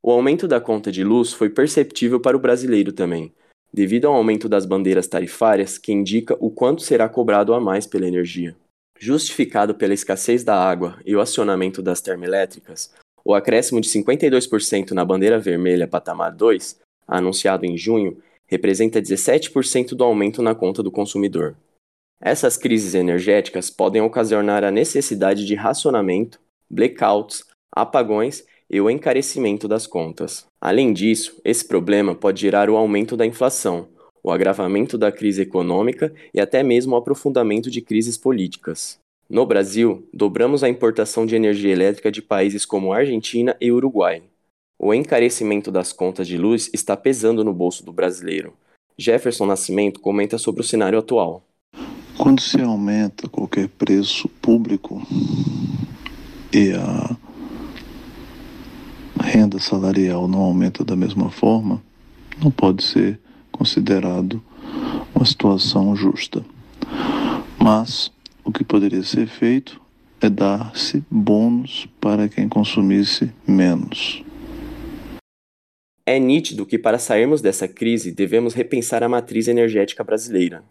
O 0.00 0.12
aumento 0.12 0.46
da 0.46 0.60
conta 0.60 0.92
de 0.92 1.02
luz 1.02 1.32
foi 1.32 1.50
perceptível 1.50 2.20
para 2.20 2.36
o 2.36 2.40
brasileiro 2.40 2.92
também, 2.92 3.32
devido 3.74 4.06
ao 4.06 4.14
aumento 4.14 4.48
das 4.48 4.64
bandeiras 4.64 5.08
tarifárias 5.08 5.76
que 5.76 5.92
indica 5.92 6.36
o 6.38 6.52
quanto 6.52 6.82
será 6.82 7.08
cobrado 7.08 7.52
a 7.52 7.60
mais 7.60 7.84
pela 7.84 8.06
energia. 8.06 8.54
Justificado 8.96 9.74
pela 9.74 9.92
escassez 9.92 10.44
da 10.44 10.54
água 10.54 11.00
e 11.04 11.16
o 11.16 11.20
acionamento 11.20 11.82
das 11.82 12.00
termoelétricas, 12.00 12.94
o 13.24 13.34
acréscimo 13.34 13.80
de 13.80 13.88
52% 13.88 14.92
na 14.92 15.04
bandeira 15.04 15.40
vermelha 15.40 15.88
patamar 15.88 16.30
2, 16.30 16.78
anunciado 17.08 17.66
em 17.66 17.76
junho, 17.76 18.22
representa 18.48 19.00
17% 19.00 19.90
do 19.90 20.02
aumento 20.02 20.42
na 20.42 20.54
conta 20.54 20.82
do 20.82 20.90
consumidor. 20.90 21.56
Essas 22.20 22.56
crises 22.56 22.94
energéticas 22.94 23.70
podem 23.70 24.02
ocasionar 24.02 24.64
a 24.64 24.72
necessidade 24.72 25.46
de 25.46 25.54
racionamento, 25.54 26.40
blackouts, 26.68 27.44
apagões 27.70 28.44
e 28.68 28.80
o 28.80 28.90
encarecimento 28.90 29.68
das 29.68 29.86
contas. 29.86 30.46
Além 30.60 30.92
disso, 30.92 31.40
esse 31.44 31.64
problema 31.64 32.14
pode 32.14 32.40
gerar 32.40 32.68
o 32.68 32.76
aumento 32.76 33.16
da 33.16 33.24
inflação, 33.24 33.88
o 34.22 34.32
agravamento 34.32 34.98
da 34.98 35.12
crise 35.12 35.42
econômica 35.42 36.12
e 36.34 36.40
até 36.40 36.62
mesmo 36.62 36.94
o 36.94 36.98
aprofundamento 36.98 37.70
de 37.70 37.80
crises 37.80 38.18
políticas. 38.18 38.98
No 39.28 39.46
Brasil, 39.46 40.08
dobramos 40.12 40.64
a 40.64 40.68
importação 40.68 41.24
de 41.24 41.36
energia 41.36 41.72
elétrica 41.72 42.10
de 42.10 42.22
países 42.22 42.64
como 42.64 42.92
Argentina 42.92 43.56
e 43.60 43.70
Uruguai. 43.70 44.22
O 44.80 44.94
encarecimento 44.94 45.72
das 45.72 45.92
contas 45.92 46.28
de 46.28 46.38
luz 46.38 46.70
está 46.72 46.96
pesando 46.96 47.42
no 47.42 47.52
bolso 47.52 47.84
do 47.84 47.92
brasileiro. 47.92 48.54
Jefferson 48.96 49.44
Nascimento 49.44 49.98
comenta 49.98 50.38
sobre 50.38 50.60
o 50.60 50.64
cenário 50.64 50.96
atual. 50.96 51.42
Quando 52.16 52.40
se 52.40 52.60
aumenta 52.60 53.28
qualquer 53.28 53.68
preço 53.68 54.28
público 54.40 55.02
e 56.52 56.72
a 56.74 57.16
renda 59.20 59.58
salarial 59.58 60.28
não 60.28 60.38
aumenta 60.38 60.84
da 60.84 60.94
mesma 60.94 61.28
forma, 61.28 61.82
não 62.40 62.52
pode 62.52 62.84
ser 62.84 63.18
considerado 63.50 64.40
uma 65.12 65.24
situação 65.24 65.96
justa. 65.96 66.44
Mas 67.58 68.12
o 68.44 68.52
que 68.52 68.62
poderia 68.62 69.02
ser 69.02 69.26
feito 69.26 69.80
é 70.20 70.30
dar-se 70.30 71.02
bônus 71.10 71.88
para 72.00 72.28
quem 72.28 72.48
consumisse 72.48 73.32
menos. 73.44 74.22
É 76.10 76.18
nítido 76.18 76.64
que 76.64 76.78
para 76.78 76.98
sairmos 76.98 77.42
dessa 77.42 77.68
crise 77.68 78.10
devemos 78.10 78.54
repensar 78.54 79.02
a 79.02 79.10
matriz 79.10 79.46
energética 79.46 80.02
brasileira. 80.02 80.64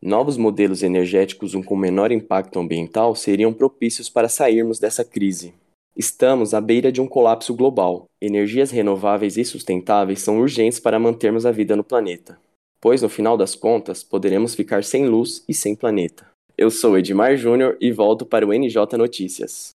Novos 0.00 0.38
modelos 0.38 0.82
energéticos 0.82 1.52
com 1.66 1.76
menor 1.76 2.10
impacto 2.10 2.58
ambiental 2.58 3.14
seriam 3.14 3.52
propícios 3.52 4.08
para 4.08 4.26
sairmos 4.26 4.78
dessa 4.78 5.04
crise. 5.04 5.52
Estamos 5.94 6.54
à 6.54 6.62
beira 6.62 6.90
de 6.90 6.98
um 6.98 7.06
colapso 7.06 7.52
global. 7.52 8.06
Energias 8.18 8.70
renováveis 8.70 9.36
e 9.36 9.44
sustentáveis 9.44 10.22
são 10.22 10.38
urgentes 10.40 10.80
para 10.80 10.98
mantermos 10.98 11.44
a 11.44 11.50
vida 11.50 11.76
no 11.76 11.84
planeta, 11.84 12.38
pois 12.80 13.02
no 13.02 13.10
final 13.10 13.36
das 13.36 13.54
contas 13.54 14.02
poderemos 14.02 14.54
ficar 14.54 14.82
sem 14.82 15.06
luz 15.06 15.44
e 15.46 15.52
sem 15.52 15.74
planeta. 15.76 16.26
Eu 16.56 16.70
sou 16.70 16.96
Edmar 16.96 17.36
Júnior 17.36 17.76
e 17.82 17.92
volto 17.92 18.24
para 18.24 18.46
o 18.46 18.50
NJ 18.50 18.96
Notícias. 18.96 19.72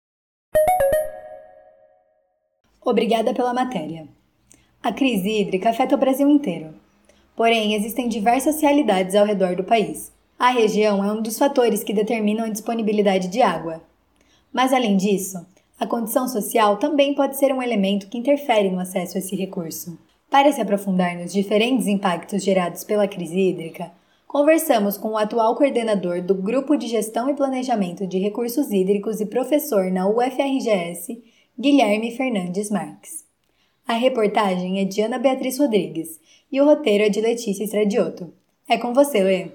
Obrigada 2.82 3.34
pela 3.34 3.54
matéria. 3.54 4.16
A 4.82 4.92
crise 4.92 5.42
hídrica 5.42 5.70
afeta 5.70 5.96
o 5.96 5.98
Brasil 5.98 6.30
inteiro. 6.30 6.74
Porém, 7.36 7.74
existem 7.74 8.08
diversas 8.08 8.62
realidades 8.62 9.16
ao 9.16 9.26
redor 9.26 9.56
do 9.56 9.64
país. 9.64 10.12
A 10.40 10.50
região 10.50 11.04
é 11.04 11.12
um 11.12 11.22
dos 11.22 11.38
fatores 11.38 11.84
que 11.84 11.94
determinam 11.94 12.46
a 12.46 12.50
disponibilidade 12.50 13.28
de 13.28 13.42
água. 13.42 13.82
Mas, 14.52 14.74
além 14.74 14.98
disso, 14.98 15.46
a 15.80 15.86
condição 15.86 16.28
social 16.28 16.78
também 16.78 17.14
pode 17.14 17.38
ser 17.38 17.54
um 17.54 17.62
elemento 17.62 18.08
que 18.08 18.18
interfere 18.18 18.70
no 18.70 18.80
acesso 18.80 19.18
a 19.18 19.20
esse 19.20 19.36
recurso. 19.36 19.98
Para 20.30 20.52
se 20.52 20.62
aprofundar 20.62 21.16
nos 21.18 21.32
diferentes 21.32 21.88
impactos 21.88 22.44
gerados 22.44 22.84
pela 22.84 23.08
crise 23.08 23.38
hídrica, 23.38 23.92
Conversamos 24.28 24.98
com 24.98 25.12
o 25.12 25.18
atual 25.18 25.56
coordenador 25.56 26.22
do 26.22 26.36
Grupo 26.36 26.76
de 26.76 26.86
Gestão 26.86 27.30
e 27.30 27.34
Planejamento 27.34 28.06
de 28.06 28.20
Recursos 28.20 28.70
Hídricos 28.72 29.22
e 29.22 29.26
professor 29.26 29.90
na 29.90 30.06
UFRGS, 30.06 31.18
Guilherme 31.58 32.12
Fernandes 32.12 32.70
Marques. 32.70 33.27
A 33.88 33.94
reportagem 33.94 34.82
é 34.82 34.84
de 34.84 35.00
Ana 35.00 35.18
Beatriz 35.18 35.58
Rodrigues 35.58 36.20
e 36.52 36.60
o 36.60 36.66
roteiro 36.66 37.06
é 37.06 37.10
de 37.10 37.22
Letícia 37.22 37.64
Estradioto. 37.64 38.34
É 38.68 38.78
com 38.78 38.94
você, 38.94 39.24
Lê. 39.24 39.52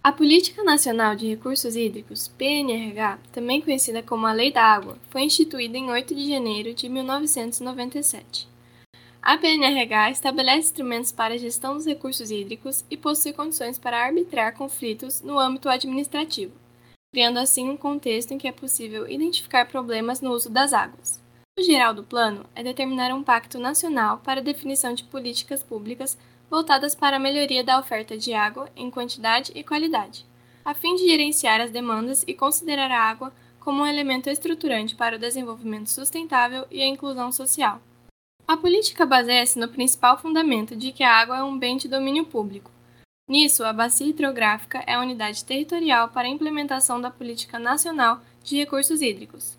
A 0.00 0.12
Política 0.12 0.62
Nacional 0.62 1.16
de 1.16 1.26
Recursos 1.26 1.74
Hídricos, 1.74 2.28
PNRH, 2.38 3.18
também 3.32 3.60
conhecida 3.60 4.00
como 4.00 4.28
a 4.28 4.32
Lei 4.32 4.52
da 4.52 4.62
Água, 4.62 4.96
foi 5.10 5.22
instituída 5.22 5.76
em 5.76 5.90
8 5.90 6.14
de 6.14 6.28
janeiro 6.28 6.72
de 6.72 6.88
1997. 6.88 8.46
A 9.20 9.36
PNRH 9.36 10.12
estabelece 10.12 10.68
instrumentos 10.68 11.10
para 11.10 11.34
a 11.34 11.36
gestão 11.36 11.74
dos 11.74 11.84
recursos 11.84 12.30
hídricos 12.30 12.84
e 12.88 12.96
possui 12.96 13.32
condições 13.32 13.76
para 13.76 14.06
arbitrar 14.06 14.54
conflitos 14.54 15.20
no 15.20 15.36
âmbito 15.36 15.68
administrativo, 15.68 16.52
criando 17.16 17.38
assim 17.38 17.70
um 17.70 17.78
contexto 17.78 18.32
em 18.32 18.36
que 18.36 18.46
é 18.46 18.52
possível 18.52 19.10
identificar 19.10 19.66
problemas 19.66 20.20
no 20.20 20.32
uso 20.32 20.50
das 20.50 20.74
águas. 20.74 21.18
O 21.58 21.62
geral 21.62 21.94
do 21.94 22.04
plano 22.04 22.44
é 22.54 22.62
determinar 22.62 23.10
um 23.14 23.22
pacto 23.22 23.58
nacional 23.58 24.18
para 24.18 24.42
definição 24.42 24.92
de 24.92 25.02
políticas 25.02 25.62
públicas 25.62 26.18
voltadas 26.50 26.94
para 26.94 27.16
a 27.16 27.18
melhoria 27.18 27.64
da 27.64 27.78
oferta 27.78 28.18
de 28.18 28.34
água 28.34 28.68
em 28.76 28.90
quantidade 28.90 29.50
e 29.54 29.64
qualidade, 29.64 30.26
a 30.62 30.74
fim 30.74 30.94
de 30.94 31.08
gerenciar 31.08 31.58
as 31.58 31.70
demandas 31.70 32.22
e 32.26 32.34
considerar 32.34 32.90
a 32.90 33.00
água 33.00 33.32
como 33.60 33.82
um 33.82 33.86
elemento 33.86 34.28
estruturante 34.28 34.94
para 34.94 35.16
o 35.16 35.18
desenvolvimento 35.18 35.88
sustentável 35.88 36.66
e 36.70 36.82
a 36.82 36.86
inclusão 36.86 37.32
social. 37.32 37.80
A 38.46 38.58
política 38.58 39.06
baseia-se 39.06 39.58
no 39.58 39.68
principal 39.68 40.18
fundamento 40.18 40.76
de 40.76 40.92
que 40.92 41.02
a 41.02 41.14
água 41.14 41.38
é 41.38 41.42
um 41.42 41.58
bem 41.58 41.78
de 41.78 41.88
domínio 41.88 42.26
público. 42.26 42.75
Nisso, 43.28 43.64
a 43.64 43.72
Bacia 43.72 44.06
Hidrográfica 44.06 44.84
é 44.86 44.94
a 44.94 45.00
unidade 45.00 45.44
territorial 45.44 46.10
para 46.10 46.28
a 46.28 46.30
implementação 46.30 47.00
da 47.00 47.10
Política 47.10 47.58
Nacional 47.58 48.20
de 48.44 48.56
Recursos 48.56 49.02
Hídricos. 49.02 49.58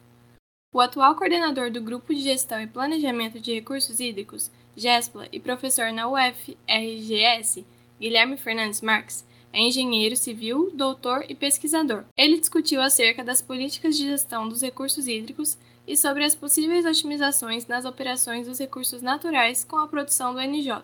O 0.74 0.79
atual 0.79 1.15
coordenador 1.15 1.69
do 1.69 1.81
Grupo 1.81 2.15
de 2.15 2.21
Gestão 2.21 2.62
e 2.62 2.67
Planejamento 2.67 3.41
de 3.41 3.53
Recursos 3.53 4.00
Hídricos, 4.00 4.50
GESPLA, 4.74 5.27
e 5.33 5.39
professor 5.39 5.91
na 5.91 6.07
UFRGS, 6.07 7.65
Guilherme 8.00 8.38
Fernandes 8.38 8.79
Marques, 8.79 9.25
é 9.51 9.59
engenheiro 9.59 10.15
civil, 10.15 10.71
doutor 10.74 11.25
e 11.27 11.36
pesquisador. 11.36 12.05
Ele 12.15 12.39
discutiu 12.39 12.81
acerca 12.81 13.21
das 13.21 13.41
políticas 13.41 13.97
de 13.97 14.07
gestão 14.07 14.47
dos 14.47 14.62
recursos 14.62 15.07
hídricos 15.07 15.57
e 15.86 15.97
sobre 15.97 16.24
as 16.24 16.36
possíveis 16.36 16.86
otimizações 16.86 17.67
nas 17.67 17.83
operações 17.83 18.47
dos 18.47 18.59
recursos 18.59 19.01
naturais 19.01 19.65
com 19.65 19.77
a 19.77 19.88
produção 19.88 20.33
do 20.33 20.39
NJ. 20.39 20.83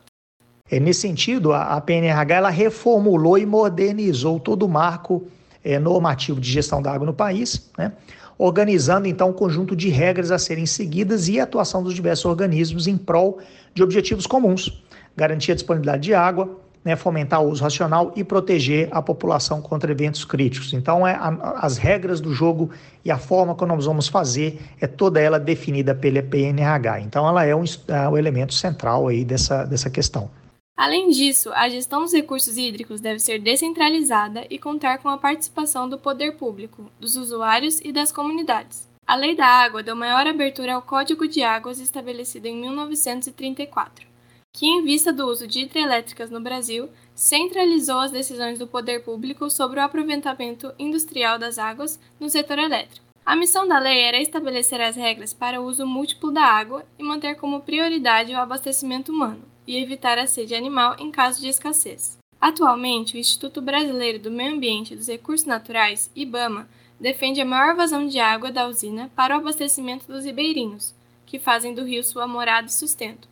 É, 0.73 0.79
nesse 0.79 1.01
sentido, 1.01 1.53
a, 1.53 1.75
a 1.75 1.81
PNRH 1.81 2.35
ela 2.35 2.49
reformulou 2.49 3.37
e 3.37 3.45
modernizou 3.45 4.39
todo 4.39 4.63
o 4.63 4.67
marco 4.67 5.27
é, 5.63 5.77
normativo 5.77 6.41
de 6.41 6.49
gestão 6.51 6.81
da 6.81 6.91
água 6.91 7.05
no 7.05 7.13
país, 7.13 7.69
né? 7.77 7.91
organizando 8.39 9.07
então 9.07 9.29
um 9.29 9.33
conjunto 9.33 9.75
de 9.75 9.89
regras 9.89 10.31
a 10.31 10.39
serem 10.39 10.65
seguidas 10.65 11.29
e 11.29 11.39
a 11.39 11.43
atuação 11.43 11.83
dos 11.83 11.93
diversos 11.93 12.25
organismos 12.25 12.87
em 12.87 12.97
prol 12.97 13.37
de 13.75 13.83
objetivos 13.83 14.25
comuns, 14.25 14.83
garantir 15.15 15.51
a 15.51 15.55
disponibilidade 15.55 16.01
de 16.01 16.15
água, 16.15 16.57
né, 16.83 16.95
fomentar 16.95 17.43
o 17.43 17.51
uso 17.51 17.61
racional 17.61 18.11
e 18.15 18.23
proteger 18.23 18.89
a 18.91 18.99
população 18.99 19.61
contra 19.61 19.91
eventos 19.91 20.25
críticos. 20.25 20.73
Então, 20.73 21.07
é 21.07 21.13
a, 21.13 21.59
as 21.61 21.77
regras 21.77 22.19
do 22.19 22.33
jogo 22.33 22.71
e 23.05 23.11
a 23.11 23.17
forma 23.19 23.53
como 23.53 23.75
nós 23.75 23.85
vamos 23.85 24.07
fazer 24.07 24.59
é 24.81 24.87
toda 24.87 25.21
ela 25.21 25.39
definida 25.39 25.93
pela 25.93 26.23
PNRH. 26.23 27.01
Então, 27.01 27.27
ela 27.27 27.45
é 27.45 27.55
um, 27.55 27.63
é 27.87 28.09
um 28.09 28.17
elemento 28.17 28.55
central 28.55 29.07
aí 29.07 29.23
dessa, 29.23 29.65
dessa 29.65 29.87
questão. 29.87 30.31
Além 30.75 31.09
disso, 31.09 31.51
a 31.53 31.69
gestão 31.69 32.01
dos 32.01 32.13
recursos 32.13 32.57
hídricos 32.57 32.99
deve 32.99 33.19
ser 33.19 33.39
descentralizada 33.39 34.45
e 34.49 34.57
contar 34.57 34.97
com 34.97 35.09
a 35.09 35.17
participação 35.17 35.87
do 35.87 35.99
poder 35.99 36.37
público, 36.37 36.91
dos 36.99 37.15
usuários 37.15 37.79
e 37.81 37.91
das 37.91 38.11
comunidades. 38.11 38.89
A 39.05 39.15
Lei 39.15 39.35
da 39.35 39.45
Água 39.45 39.83
deu 39.83 39.95
maior 39.95 40.25
abertura 40.25 40.75
ao 40.75 40.81
Código 40.81 41.27
de 41.27 41.43
Águas 41.43 41.79
estabelecido 41.79 42.47
em 42.47 42.55
1934 42.55 44.13
que, 44.55 44.67
em 44.67 44.83
vista 44.83 45.11
do 45.11 45.25
uso 45.27 45.47
de 45.47 45.61
hidrelétricas 45.61 46.29
no 46.29 46.39
Brasil, 46.39 46.87
centralizou 47.15 47.99
as 47.99 48.11
decisões 48.11 48.59
do 48.59 48.67
poder 48.67 49.03
público 49.03 49.49
sobre 49.49 49.79
o 49.79 49.83
aproveitamento 49.83 50.71
industrial 50.77 51.39
das 51.39 51.57
águas 51.57 51.99
no 52.19 52.29
setor 52.29 52.59
elétrico. 52.59 53.03
A 53.25 53.35
missão 53.35 53.67
da 53.67 53.79
lei 53.79 54.01
era 54.01 54.21
estabelecer 54.21 54.79
as 54.79 54.95
regras 54.95 55.33
para 55.33 55.59
o 55.59 55.65
uso 55.65 55.87
múltiplo 55.87 56.29
da 56.29 56.43
água 56.43 56.85
e 56.99 57.03
manter 57.03 57.35
como 57.35 57.61
prioridade 57.61 58.33
o 58.33 58.37
abastecimento 58.37 59.11
humano, 59.11 59.41
e 59.67 59.77
evitar 59.77 60.17
a 60.17 60.27
sede 60.27 60.55
animal 60.55 60.95
em 60.99 61.11
caso 61.11 61.41
de 61.41 61.47
escassez. 61.47 62.17
Atualmente, 62.39 63.15
o 63.15 63.19
Instituto 63.19 63.61
Brasileiro 63.61 64.19
do 64.19 64.29
Meio 64.29 64.55
Ambiente 64.55 64.93
e 64.93 64.97
dos 64.97 65.07
Recursos 65.07 65.47
Naturais, 65.47 66.11
IBAMA, 66.15 66.67
defende 66.99 67.39
a 67.39 67.45
maior 67.45 67.75
vazão 67.75 68.07
de 68.07 68.19
água 68.19 68.51
da 68.51 68.67
usina 68.67 69.09
para 69.15 69.35
o 69.35 69.39
abastecimento 69.39 70.05
dos 70.07 70.25
ribeirinhos, 70.25 70.93
que 71.25 71.39
fazem 71.39 71.73
do 71.73 71.83
rio 71.83 72.03
sua 72.03 72.27
morada 72.27 72.67
e 72.67 72.71
sustento, 72.71 73.27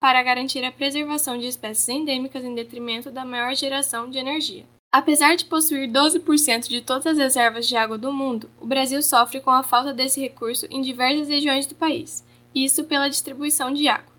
para 0.00 0.22
garantir 0.22 0.64
a 0.64 0.72
preservação 0.72 1.38
de 1.38 1.46
espécies 1.46 1.88
endêmicas 1.88 2.44
em 2.44 2.54
detrimento 2.54 3.10
da 3.10 3.24
maior 3.24 3.54
geração 3.54 4.10
de 4.10 4.18
energia. 4.18 4.64
Apesar 4.92 5.36
de 5.36 5.44
possuir 5.44 5.90
12% 5.90 6.68
de 6.68 6.80
todas 6.80 7.06
as 7.06 7.18
reservas 7.18 7.66
de 7.66 7.76
água 7.76 7.98
do 7.98 8.12
mundo, 8.12 8.50
o 8.60 8.66
Brasil 8.66 9.02
sofre 9.02 9.40
com 9.40 9.50
a 9.50 9.62
falta 9.62 9.92
desse 9.92 10.20
recurso 10.20 10.66
em 10.70 10.80
diversas 10.80 11.28
regiões 11.28 11.66
do 11.66 11.74
país, 11.74 12.24
isso 12.54 12.84
pela 12.84 13.08
distribuição 13.08 13.72
de 13.72 13.88
água. 13.88 14.15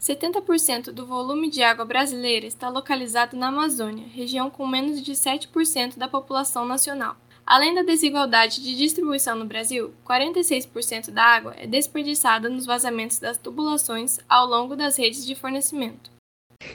70% 0.00 0.92
do 0.92 1.06
volume 1.06 1.50
de 1.50 1.62
água 1.62 1.84
brasileira 1.84 2.46
está 2.46 2.68
localizado 2.68 3.36
na 3.36 3.48
Amazônia, 3.48 4.06
região 4.12 4.50
com 4.50 4.66
menos 4.66 5.02
de 5.02 5.12
7% 5.12 5.96
da 5.96 6.06
população 6.06 6.66
nacional. 6.66 7.16
Além 7.46 7.74
da 7.74 7.82
desigualdade 7.82 8.62
de 8.62 8.76
distribuição 8.76 9.36
no 9.36 9.46
Brasil, 9.46 9.94
46% 10.06 11.10
da 11.10 11.22
água 11.22 11.54
é 11.56 11.66
desperdiçada 11.66 12.48
nos 12.48 12.66
vazamentos 12.66 13.18
das 13.18 13.38
tubulações 13.38 14.18
ao 14.28 14.46
longo 14.46 14.76
das 14.76 14.98
redes 14.98 15.24
de 15.24 15.34
fornecimento. 15.34 16.10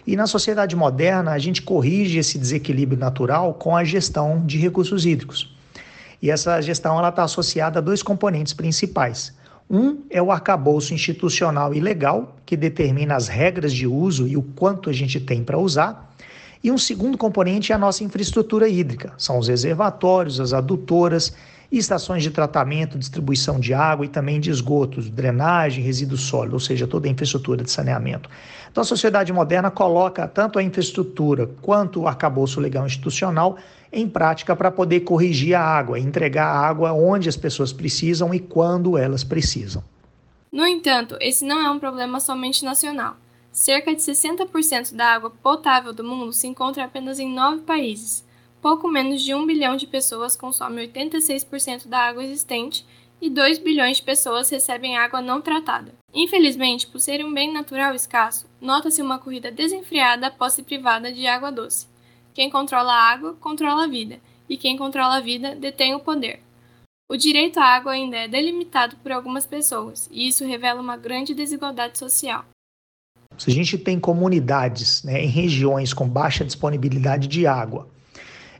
E 0.07 0.15
na 0.15 0.25
sociedade 0.25 0.75
moderna, 0.75 1.31
a 1.31 1.39
gente 1.39 1.61
corrige 1.61 2.17
esse 2.17 2.37
desequilíbrio 2.37 2.99
natural 2.99 3.53
com 3.53 3.75
a 3.75 3.83
gestão 3.83 4.43
de 4.45 4.57
recursos 4.57 5.05
hídricos. 5.05 5.53
E 6.21 6.31
essa 6.31 6.61
gestão 6.61 7.05
está 7.07 7.23
associada 7.23 7.79
a 7.79 7.81
dois 7.81 8.01
componentes 8.01 8.53
principais. 8.53 9.33
Um 9.73 10.03
é 10.09 10.21
o 10.21 10.33
arcabouço 10.33 10.93
institucional 10.93 11.73
e 11.73 11.79
legal, 11.79 12.35
que 12.45 12.57
determina 12.57 13.15
as 13.15 13.29
regras 13.29 13.71
de 13.71 13.87
uso 13.87 14.27
e 14.27 14.35
o 14.35 14.41
quanto 14.41 14.89
a 14.89 14.93
gente 14.93 15.17
tem 15.17 15.45
para 15.45 15.57
usar. 15.57 16.13
E 16.61 16.69
um 16.69 16.77
segundo 16.77 17.17
componente 17.17 17.71
é 17.71 17.75
a 17.75 17.77
nossa 17.77 18.03
infraestrutura 18.03 18.67
hídrica, 18.67 19.13
são 19.17 19.39
os 19.39 19.47
reservatórios, 19.47 20.41
as 20.41 20.51
adutoras, 20.51 21.33
estações 21.77 22.21
de 22.21 22.31
tratamento, 22.31 22.99
distribuição 22.99 23.59
de 23.59 23.73
água 23.73 24.05
e 24.05 24.09
também 24.09 24.39
de 24.39 24.49
esgotos, 24.49 25.09
drenagem, 25.09 25.83
resíduo 25.83 26.17
sólido, 26.17 26.53
ou 26.53 26.59
seja, 26.59 26.85
toda 26.85 27.07
a 27.07 27.11
infraestrutura 27.11 27.63
de 27.63 27.71
saneamento. 27.71 28.29
Então, 28.69 28.81
a 28.81 28.85
sociedade 28.85 29.31
moderna 29.31 29.71
coloca 29.71 30.27
tanto 30.27 30.59
a 30.59 30.63
infraestrutura 30.63 31.47
quanto 31.61 32.01
o 32.01 32.07
arcabouço 32.07 32.59
legal 32.59 32.85
institucional 32.85 33.57
em 33.91 34.07
prática 34.07 34.55
para 34.55 34.71
poder 34.71 35.01
corrigir 35.01 35.55
a 35.55 35.61
água, 35.61 35.99
entregar 35.99 36.45
a 36.45 36.59
água 36.59 36.93
onde 36.93 37.27
as 37.27 37.37
pessoas 37.37 37.73
precisam 37.73 38.33
e 38.33 38.39
quando 38.39 38.97
elas 38.97 39.23
precisam. 39.23 39.83
No 40.51 40.65
entanto, 40.65 41.17
esse 41.21 41.45
não 41.45 41.65
é 41.65 41.71
um 41.71 41.79
problema 41.79 42.19
somente 42.19 42.63
nacional. 42.65 43.15
Cerca 43.51 43.93
de 43.93 44.01
60% 44.01 44.95
da 44.95 45.07
água 45.07 45.29
potável 45.29 45.93
do 45.93 46.03
mundo 46.03 46.31
se 46.31 46.47
encontra 46.47 46.85
apenas 46.85 47.19
em 47.19 47.33
nove 47.33 47.61
países. 47.61 48.25
Pouco 48.61 48.87
menos 48.87 49.23
de 49.23 49.33
1 49.33 49.43
bilhão 49.47 49.75
de 49.75 49.87
pessoas 49.87 50.35
consomem 50.35 50.87
86% 50.87 51.87
da 51.87 51.97
água 51.97 52.23
existente 52.23 52.85
e 53.19 53.27
2 53.27 53.57
bilhões 53.57 53.97
de 53.97 54.03
pessoas 54.03 54.51
recebem 54.51 54.95
água 54.95 55.19
não 55.19 55.41
tratada. 55.41 55.95
Infelizmente, 56.13 56.85
por 56.85 56.99
ser 56.99 57.25
um 57.25 57.33
bem 57.33 57.51
natural 57.51 57.95
escasso, 57.95 58.47
nota-se 58.61 59.01
uma 59.01 59.17
corrida 59.17 59.51
desenfreada 59.51 60.27
à 60.27 60.31
posse 60.31 60.61
privada 60.61 61.11
de 61.11 61.25
água 61.25 61.51
doce. 61.51 61.87
Quem 62.35 62.51
controla 62.51 62.93
a 62.93 63.11
água, 63.11 63.33
controla 63.39 63.85
a 63.85 63.87
vida, 63.87 64.19
e 64.47 64.55
quem 64.55 64.77
controla 64.77 65.17
a 65.17 65.21
vida 65.21 65.55
detém 65.55 65.95
o 65.95 65.99
poder. 65.99 66.39
O 67.09 67.17
direito 67.17 67.59
à 67.59 67.65
água 67.65 67.93
ainda 67.93 68.15
é 68.15 68.27
delimitado 68.27 68.95
por 68.97 69.11
algumas 69.11 69.45
pessoas, 69.45 70.07
e 70.11 70.27
isso 70.27 70.45
revela 70.45 70.79
uma 70.79 70.95
grande 70.95 71.33
desigualdade 71.33 71.97
social. 71.97 72.45
Se 73.39 73.49
a 73.49 73.53
gente 73.53 73.75
tem 73.77 73.99
comunidades 73.99 75.01
né, 75.03 75.23
em 75.23 75.27
regiões 75.27 75.93
com 75.93 76.07
baixa 76.07 76.45
disponibilidade 76.45 77.27
de 77.27 77.47
água 77.47 77.89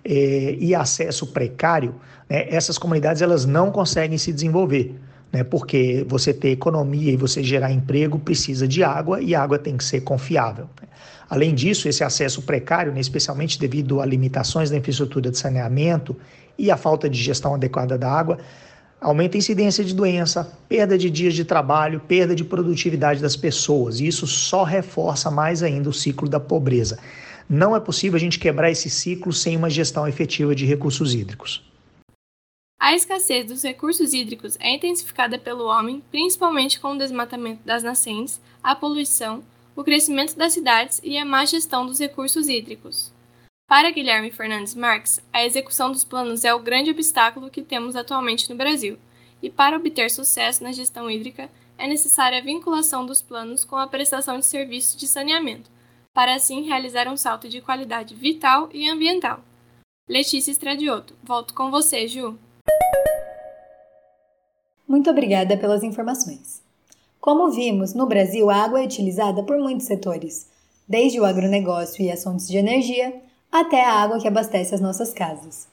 é, 0.04 0.56
e 0.60 0.74
acesso 0.74 1.28
precário, 1.28 1.96
né, 2.30 2.48
essas 2.50 2.78
comunidades 2.78 3.22
elas 3.22 3.46
não 3.46 3.72
conseguem 3.72 4.18
se 4.18 4.32
desenvolver. 4.32 4.96
Né, 5.32 5.46
porque 5.46 6.06
você 6.10 6.34
ter 6.34 6.50
economia 6.50 7.14
e 7.14 7.16
você 7.16 7.42
gerar 7.42 7.72
emprego 7.72 8.20
precisa 8.20 8.68
de 8.68 8.84
água 8.84 9.22
e 9.22 9.34
água 9.34 9.58
tem 9.58 9.78
que 9.78 9.84
ser 9.84 10.02
confiável. 10.02 10.66
Né. 10.82 10.90
Além 11.30 11.56
disso, 11.56 11.88
esse 11.88 12.04
acesso 12.04 12.42
precário, 12.42 12.92
né, 12.92 13.00
especialmente 13.00 13.58
devido 13.58 14.02
a 14.02 14.06
limitações 14.06 14.70
da 14.70 14.76
infraestrutura 14.76 15.32
de 15.32 15.38
saneamento 15.38 16.18
e 16.58 16.70
a 16.70 16.76
falta 16.76 17.10
de 17.10 17.18
gestão 17.18 17.56
adequada 17.56 17.98
da 17.98 18.12
água, 18.12 18.40
Aumenta 19.02 19.36
a 19.36 19.40
incidência 19.40 19.84
de 19.84 19.96
doença, 19.96 20.48
perda 20.70 20.96
de 20.96 21.10
dias 21.10 21.34
de 21.34 21.44
trabalho, 21.44 22.00
perda 22.02 22.36
de 22.36 22.44
produtividade 22.44 23.20
das 23.20 23.36
pessoas, 23.36 24.00
e 24.00 24.06
isso 24.06 24.28
só 24.28 24.64
reforça 24.64 25.32
mais 25.32 25.64
ainda 25.64 25.90
o 25.90 25.94
ciclo 25.94 26.30
da 26.30 26.40
pobreza. 26.40 27.00
Não 27.54 27.76
é 27.76 27.82
possível 27.82 28.16
a 28.16 28.20
gente 28.20 28.40
quebrar 28.40 28.72
esse 28.72 28.90
ciclo 28.90 29.34
sem 29.34 29.58
uma 29.58 29.70
gestão 29.70 30.08
efetiva 30.08 30.56
de 30.56 30.66
recursos 30.66 31.14
hídricos. 31.14 31.62
A 32.80 32.96
escassez 32.96 33.46
dos 33.46 33.62
recursos 33.62 34.14
hídricos 34.14 34.56
é 34.58 34.74
intensificada 34.74 35.38
pelo 35.38 35.66
homem, 35.66 36.02
principalmente 36.10 36.80
com 36.80 36.94
o 36.94 36.98
desmatamento 36.98 37.62
das 37.66 37.84
nascentes, 37.84 38.40
a 38.64 38.74
poluição, 38.74 39.44
o 39.76 39.84
crescimento 39.84 40.34
das 40.38 40.54
cidades 40.54 41.02
e 41.04 41.18
a 41.18 41.26
má 41.26 41.44
gestão 41.44 41.86
dos 41.86 42.00
recursos 42.00 42.48
hídricos. 42.48 43.12
Para 43.68 43.92
Guilherme 43.92 44.32
Fernandes 44.32 44.74
Marques, 44.74 45.22
a 45.34 45.44
execução 45.44 45.92
dos 45.92 46.06
planos 46.06 46.46
é 46.46 46.54
o 46.54 46.60
grande 46.60 46.92
obstáculo 46.92 47.50
que 47.50 47.62
temos 47.62 47.98
atualmente 47.98 48.50
no 48.50 48.56
Brasil, 48.56 48.98
e 49.44 49.50
para 49.50 49.76
obter 49.76 50.10
sucesso 50.10 50.64
na 50.64 50.72
gestão 50.72 51.12
hídrica 51.12 51.50
é 51.78 51.86
necessária 51.86 52.38
a 52.38 52.42
vinculação 52.42 53.06
dos 53.06 53.22
planos 53.22 53.66
com 53.66 53.76
a 53.76 53.88
prestação 53.88 54.40
de 54.40 54.46
serviços 54.46 54.96
de 54.96 55.06
saneamento, 55.06 55.70
para 56.14 56.36
assim 56.36 56.62
realizar 56.64 57.08
um 57.08 57.16
salto 57.18 57.48
de 57.48 57.62
qualidade 57.62 58.14
vital 58.16 58.70
e 58.74 58.90
ambiental. 58.90 59.40
Letícia 60.08 60.52
Estradioto, 60.52 61.16
volto 61.24 61.54
com 61.54 61.72
você, 61.72 62.08
Ju. 62.08 62.38
Muito 64.88 65.10
obrigada 65.10 65.56
pelas 65.56 65.84
informações. 65.84 66.62
Como 67.20 67.52
vimos, 67.52 67.94
no 67.94 68.06
Brasil 68.08 68.50
a 68.50 68.56
água 68.56 68.82
é 68.82 68.86
utilizada 68.86 69.44
por 69.44 69.58
muitos 69.58 69.86
setores, 69.86 70.50
desde 70.88 71.20
o 71.20 71.26
agronegócio 71.26 72.04
e 72.04 72.12
as 72.12 72.24
fontes 72.24 72.48
de 72.48 72.58
energia 72.58 73.22
até 73.50 73.86
a 73.86 73.94
água 73.94 74.20
que 74.20 74.28
abastece 74.28 74.76
as 74.76 74.82
nossas 74.82 75.14
casas. 75.14 75.68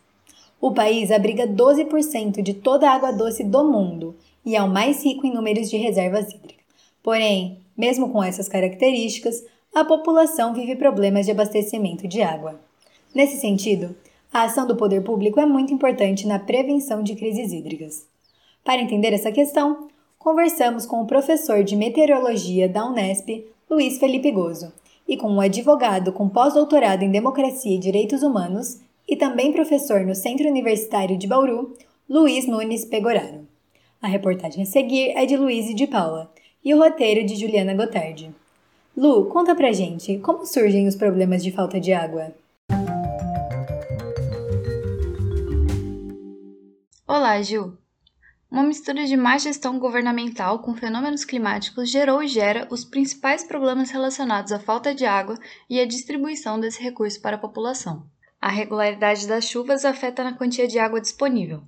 O 0.61 0.72
país 0.72 1.11
abriga 1.11 1.46
12% 1.46 2.42
de 2.42 2.55
toda 2.55 2.88
a 2.88 2.94
água 2.94 3.12
doce 3.12 3.42
do 3.42 3.64
mundo 3.64 4.14
e 4.44 4.55
é 4.55 4.62
o 4.62 4.68
mais 4.68 5.05
rico 5.05 5.27
em 5.27 5.35
números 5.35 5.70
de 5.70 5.77
reservas 5.77 6.33
hídricas. 6.33 6.64
Porém, 7.03 7.61
mesmo 7.77 8.11
com 8.11 8.22
essas 8.22 8.48
características, 8.48 9.42
a 9.79 9.85
população 9.85 10.53
vive 10.53 10.75
problemas 10.75 11.25
de 11.25 11.31
abastecimento 11.31 12.09
de 12.09 12.21
água. 12.21 12.61
Nesse 13.14 13.37
sentido, 13.37 13.95
a 14.33 14.43
ação 14.43 14.67
do 14.67 14.75
poder 14.75 15.05
público 15.05 15.38
é 15.38 15.47
muito 15.47 15.73
importante 15.73 16.27
na 16.27 16.37
prevenção 16.37 17.01
de 17.01 17.14
crises 17.14 17.53
hídricas. 17.53 18.05
Para 18.64 18.83
entender 18.83 19.12
essa 19.12 19.31
questão, 19.31 19.87
conversamos 20.19 20.85
com 20.85 21.01
o 21.01 21.07
professor 21.07 21.62
de 21.62 21.77
meteorologia 21.77 22.69
da 22.69 22.85
Unesp, 22.87 23.47
Luiz 23.71 23.99
Felipe 23.99 24.33
Gozo, 24.33 24.73
e 25.07 25.17
com 25.17 25.31
um 25.31 25.41
advogado 25.41 26.12
com 26.12 26.29
pós-doutorado 26.29 27.05
em 27.05 27.11
Democracia 27.12 27.77
e 27.77 27.79
Direitos 27.79 28.25
Humanos 28.25 28.81
e 29.09 29.14
também 29.14 29.53
professor 29.53 30.01
no 30.01 30.14
Centro 30.17 30.49
Universitário 30.49 31.17
de 31.17 31.29
Bauru, 31.29 31.73
Luiz 32.11 32.49
Nunes 32.49 32.85
Pegoraro. 32.85 33.47
A 34.03 34.09
reportagem 34.09 34.64
a 34.64 34.67
seguir 34.67 35.11
é 35.17 35.25
de 35.25 35.37
Luiz 35.37 35.71
e 35.71 35.75
de 35.75 35.87
Paula 35.87 36.33
e 36.64 36.75
o 36.75 36.79
roteiro 36.79 37.25
de 37.25 37.37
Juliana 37.37 37.75
Gotardi. 37.75 38.35
Lu, 39.01 39.27
conta 39.27 39.55
pra 39.55 39.71
gente 39.71 40.19
como 40.19 40.45
surgem 40.45 40.89
os 40.89 40.97
problemas 40.97 41.41
de 41.41 41.53
falta 41.53 41.79
de 41.79 41.93
água. 41.93 42.35
Olá, 47.07 47.41
Ju. 47.41 47.79
Uma 48.51 48.65
mistura 48.65 49.07
de 49.07 49.17
má 49.17 49.39
gestão 49.39 49.79
governamental 49.79 50.59
com 50.59 50.75
fenômenos 50.75 51.25
climáticos 51.25 51.89
gerou 51.89 52.25
e 52.25 52.27
gera 52.27 52.67
os 52.73 52.85
principais 52.85 53.45
problemas 53.45 53.93
relacionados 53.93 54.51
à 54.51 54.59
falta 54.59 54.93
de 54.93 55.07
água 55.07 55.39
e 55.71 55.79
à 55.79 55.87
distribuição 55.87 56.59
desse 56.59 56.83
recurso 56.83 57.23
para 57.23 57.37
a 57.37 57.41
população. 57.41 58.05
A 58.41 58.49
regularidade 58.49 59.29
das 59.29 59.45
chuvas 59.45 59.85
afeta 59.85 60.25
na 60.25 60.37
quantia 60.37 60.67
de 60.67 60.81
água 60.81 61.01
disponível. 61.01 61.63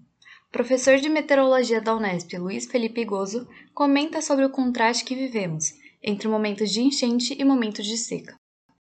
Professor 0.50 0.96
de 0.96 1.08
meteorologia 1.08 1.80
da 1.80 1.94
Unesp, 1.94 2.36
Luiz 2.36 2.66
Felipe 2.66 3.04
Gozo, 3.04 3.46
comenta 3.72 4.20
sobre 4.20 4.44
o 4.44 4.50
contraste 4.50 5.04
que 5.04 5.14
vivemos 5.14 5.78
entre 6.02 6.28
momentos 6.28 6.70
de 6.70 6.80
enchente 6.80 7.36
e 7.38 7.44
momentos 7.44 7.86
de 7.86 7.96
seca. 7.96 8.34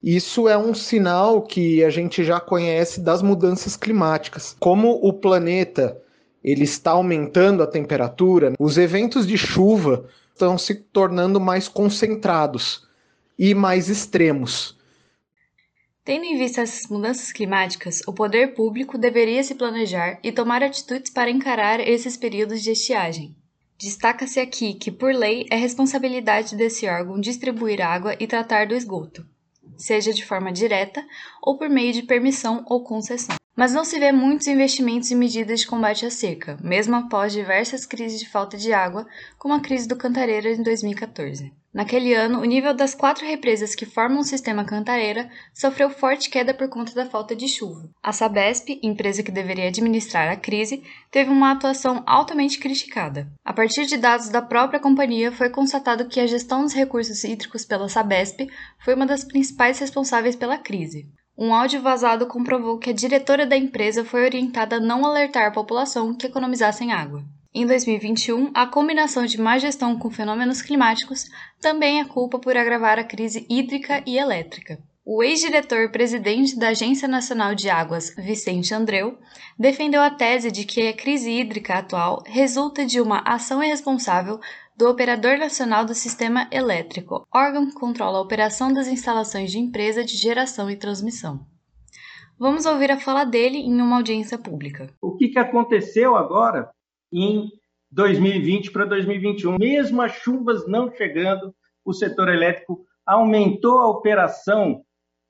Isso 0.02 0.48
é 0.48 0.56
um 0.56 0.72
sinal 0.74 1.42
que 1.42 1.82
a 1.82 1.90
gente 1.90 2.22
já 2.22 2.38
conhece 2.38 3.00
das 3.00 3.20
mudanças 3.20 3.76
climáticas. 3.76 4.56
Como 4.60 4.92
o 5.02 5.12
planeta 5.12 6.00
ele 6.42 6.64
está 6.64 6.92
aumentando 6.92 7.62
a 7.62 7.66
temperatura, 7.66 8.52
os 8.58 8.78
eventos 8.78 9.26
de 9.26 9.36
chuva 9.36 10.08
estão 10.32 10.56
se 10.56 10.74
tornando 10.74 11.40
mais 11.40 11.66
concentrados 11.66 12.86
e 13.36 13.54
mais 13.54 13.88
extremos. 13.88 14.78
Tendo 16.04 16.24
em 16.24 16.38
vista 16.38 16.62
essas 16.62 16.88
mudanças 16.88 17.32
climáticas, 17.32 18.00
o 18.06 18.14
poder 18.14 18.54
público 18.54 18.96
deveria 18.96 19.42
se 19.42 19.54
planejar 19.54 20.18
e 20.22 20.32
tomar 20.32 20.62
atitudes 20.62 21.12
para 21.12 21.30
encarar 21.30 21.80
esses 21.80 22.16
períodos 22.16 22.62
de 22.62 22.70
estiagem. 22.70 23.36
Destaca-se 23.78 24.40
aqui 24.40 24.74
que, 24.74 24.90
por 24.90 25.14
lei, 25.14 25.46
é 25.50 25.56
responsabilidade 25.56 26.56
desse 26.56 26.88
órgão 26.88 27.20
distribuir 27.20 27.80
água 27.80 28.16
e 28.18 28.26
tratar 28.26 28.66
do 28.66 28.74
esgoto, 28.74 29.24
seja 29.76 30.12
de 30.12 30.26
forma 30.26 30.52
direta 30.52 31.06
ou 31.40 31.56
por 31.56 31.68
meio 31.68 31.92
de 31.92 32.02
permissão 32.02 32.64
ou 32.66 32.82
concessão. 32.82 33.36
Mas 33.54 33.72
não 33.72 33.84
se 33.84 33.96
vê 34.00 34.10
muitos 34.10 34.48
investimentos 34.48 35.12
em 35.12 35.14
medidas 35.14 35.60
de 35.60 35.68
combate 35.68 36.04
à 36.04 36.10
seca, 36.10 36.58
mesmo 36.60 36.96
após 36.96 37.32
diversas 37.32 37.86
crises 37.86 38.18
de 38.18 38.28
falta 38.28 38.56
de 38.56 38.72
água, 38.72 39.06
como 39.38 39.54
a 39.54 39.60
crise 39.60 39.86
do 39.86 39.96
Cantareira 39.96 40.50
em 40.50 40.62
2014. 40.62 41.52
Naquele 41.72 42.14
ano, 42.14 42.40
o 42.40 42.44
nível 42.44 42.72
das 42.72 42.94
quatro 42.94 43.26
represas 43.26 43.74
que 43.74 43.84
formam 43.84 44.20
o 44.20 44.24
sistema 44.24 44.64
Cantareira 44.64 45.30
sofreu 45.52 45.90
forte 45.90 46.30
queda 46.30 46.54
por 46.54 46.68
conta 46.68 46.94
da 46.94 47.04
falta 47.04 47.36
de 47.36 47.46
chuva. 47.46 47.90
A 48.02 48.10
Sabesp, 48.10 48.80
empresa 48.82 49.22
que 49.22 49.30
deveria 49.30 49.68
administrar 49.68 50.30
a 50.30 50.36
crise, 50.36 50.82
teve 51.10 51.30
uma 51.30 51.52
atuação 51.52 52.02
altamente 52.06 52.58
criticada. 52.58 53.30
A 53.44 53.52
partir 53.52 53.84
de 53.84 53.98
dados 53.98 54.30
da 54.30 54.40
própria 54.40 54.80
companhia, 54.80 55.30
foi 55.30 55.50
constatado 55.50 56.08
que 56.08 56.20
a 56.20 56.26
gestão 56.26 56.62
dos 56.62 56.72
recursos 56.72 57.22
hídricos 57.22 57.66
pela 57.66 57.88
Sabesp 57.88 58.48
foi 58.78 58.94
uma 58.94 59.06
das 59.06 59.22
principais 59.22 59.78
responsáveis 59.78 60.34
pela 60.34 60.56
crise. 60.56 61.06
Um 61.36 61.54
áudio 61.54 61.82
vazado 61.82 62.26
comprovou 62.26 62.78
que 62.78 62.90
a 62.90 62.94
diretora 62.94 63.46
da 63.46 63.56
empresa 63.56 64.04
foi 64.04 64.24
orientada 64.24 64.76
a 64.76 64.80
não 64.80 65.06
alertar 65.06 65.46
a 65.46 65.52
população 65.52 66.12
que 66.12 66.26
economizassem 66.26 66.92
água. 66.92 67.22
Em 67.54 67.66
2021, 67.66 68.50
a 68.54 68.66
combinação 68.66 69.24
de 69.24 69.40
má 69.40 69.58
gestão 69.58 69.98
com 69.98 70.10
fenômenos 70.10 70.60
climáticos 70.60 71.24
também 71.60 71.98
é 71.98 72.04
culpa 72.04 72.38
por 72.38 72.56
agravar 72.56 72.98
a 72.98 73.04
crise 73.04 73.46
hídrica 73.48 74.02
e 74.06 74.18
elétrica. 74.18 74.78
O 75.02 75.22
ex-diretor-presidente 75.22 76.58
da 76.58 76.68
Agência 76.68 77.08
Nacional 77.08 77.54
de 77.54 77.70
Águas, 77.70 78.14
Vicente 78.14 78.74
Andreu, 78.74 79.18
defendeu 79.58 80.02
a 80.02 80.10
tese 80.10 80.52
de 80.52 80.66
que 80.66 80.86
a 80.86 80.92
crise 80.92 81.30
hídrica 81.30 81.78
atual 81.78 82.22
resulta 82.26 82.84
de 82.84 83.00
uma 83.00 83.20
ação 83.20 83.64
irresponsável 83.64 84.38
do 84.76 84.86
Operador 84.86 85.38
Nacional 85.38 85.86
do 85.86 85.94
Sistema 85.94 86.46
Elétrico, 86.52 87.26
órgão 87.34 87.66
que 87.66 87.72
controla 87.72 88.18
a 88.18 88.22
operação 88.22 88.70
das 88.70 88.86
instalações 88.86 89.50
de 89.50 89.58
empresa 89.58 90.04
de 90.04 90.18
geração 90.18 90.70
e 90.70 90.76
transmissão. 90.76 91.40
Vamos 92.38 92.66
ouvir 92.66 92.92
a 92.92 93.00
fala 93.00 93.24
dele 93.24 93.58
em 93.58 93.80
uma 93.80 93.96
audiência 93.96 94.36
pública. 94.36 94.92
O 95.00 95.16
que, 95.16 95.28
que 95.28 95.38
aconteceu 95.38 96.14
agora 96.14 96.70
em 97.12 97.50
2020 97.90 98.70
para 98.70 98.84
2021? 98.84 99.56
Mesmo 99.58 100.02
as 100.02 100.12
chuvas 100.12 100.66
não 100.66 100.90
chegando, 100.94 101.54
o 101.84 101.92
setor 101.92 102.28
elétrico 102.28 102.84
aumentou 103.06 103.78
a 103.80 103.88
operação 103.88 104.82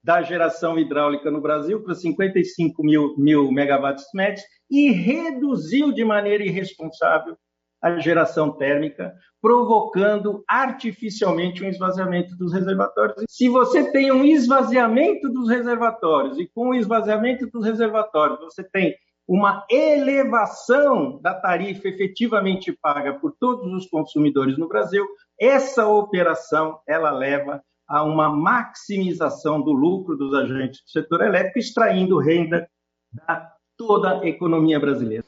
da 0.03 0.23
geração 0.23 0.79
hidráulica 0.79 1.31
no 1.31 1.41
Brasil 1.41 1.83
para 1.83 1.95
55 1.95 2.83
mil, 2.83 3.15
mil 3.17 3.51
megawatts 3.53 4.07
médios 4.15 4.45
e 4.71 4.91
reduziu 4.91 5.93
de 5.93 6.05
maneira 6.05 6.45
irresponsável 6.45 7.37
a 7.81 7.99
geração 8.01 8.51
térmica, 8.51 9.15
provocando 9.41 10.43
artificialmente 10.49 11.63
um 11.63 11.69
esvaziamento 11.69 12.37
dos 12.37 12.53
reservatórios. 12.53 13.25
Se 13.29 13.49
você 13.49 13.91
tem 13.93 14.11
um 14.11 14.25
esvaziamento 14.25 15.29
dos 15.29 15.49
reservatórios 15.49 16.39
e 16.39 16.47
com 16.49 16.71
o 16.71 16.75
esvaziamento 16.75 17.47
dos 17.47 17.65
reservatórios 17.65 18.41
você 18.41 18.65
tem 18.65 18.97
uma 19.29 19.67
elevação 19.71 21.21
da 21.21 21.35
tarifa 21.35 21.87
efetivamente 21.87 22.73
paga 22.73 23.13
por 23.13 23.37
todos 23.39 23.71
os 23.75 23.87
consumidores 23.91 24.57
no 24.57 24.67
Brasil, 24.67 25.07
essa 25.39 25.87
operação 25.87 26.81
ela 26.89 27.11
leva 27.11 27.63
a 27.87 28.03
uma 28.03 28.35
maximização 28.35 29.61
do 29.61 29.73
lucro 29.73 30.17
dos 30.17 30.33
agentes 30.35 30.83
do 30.83 30.91
setor 30.91 31.23
elétrico, 31.23 31.59
extraindo 31.59 32.19
renda 32.19 32.67
da 33.13 33.53
toda 33.77 34.21
a 34.21 34.27
economia 34.27 34.81
brasileira. 34.81 35.25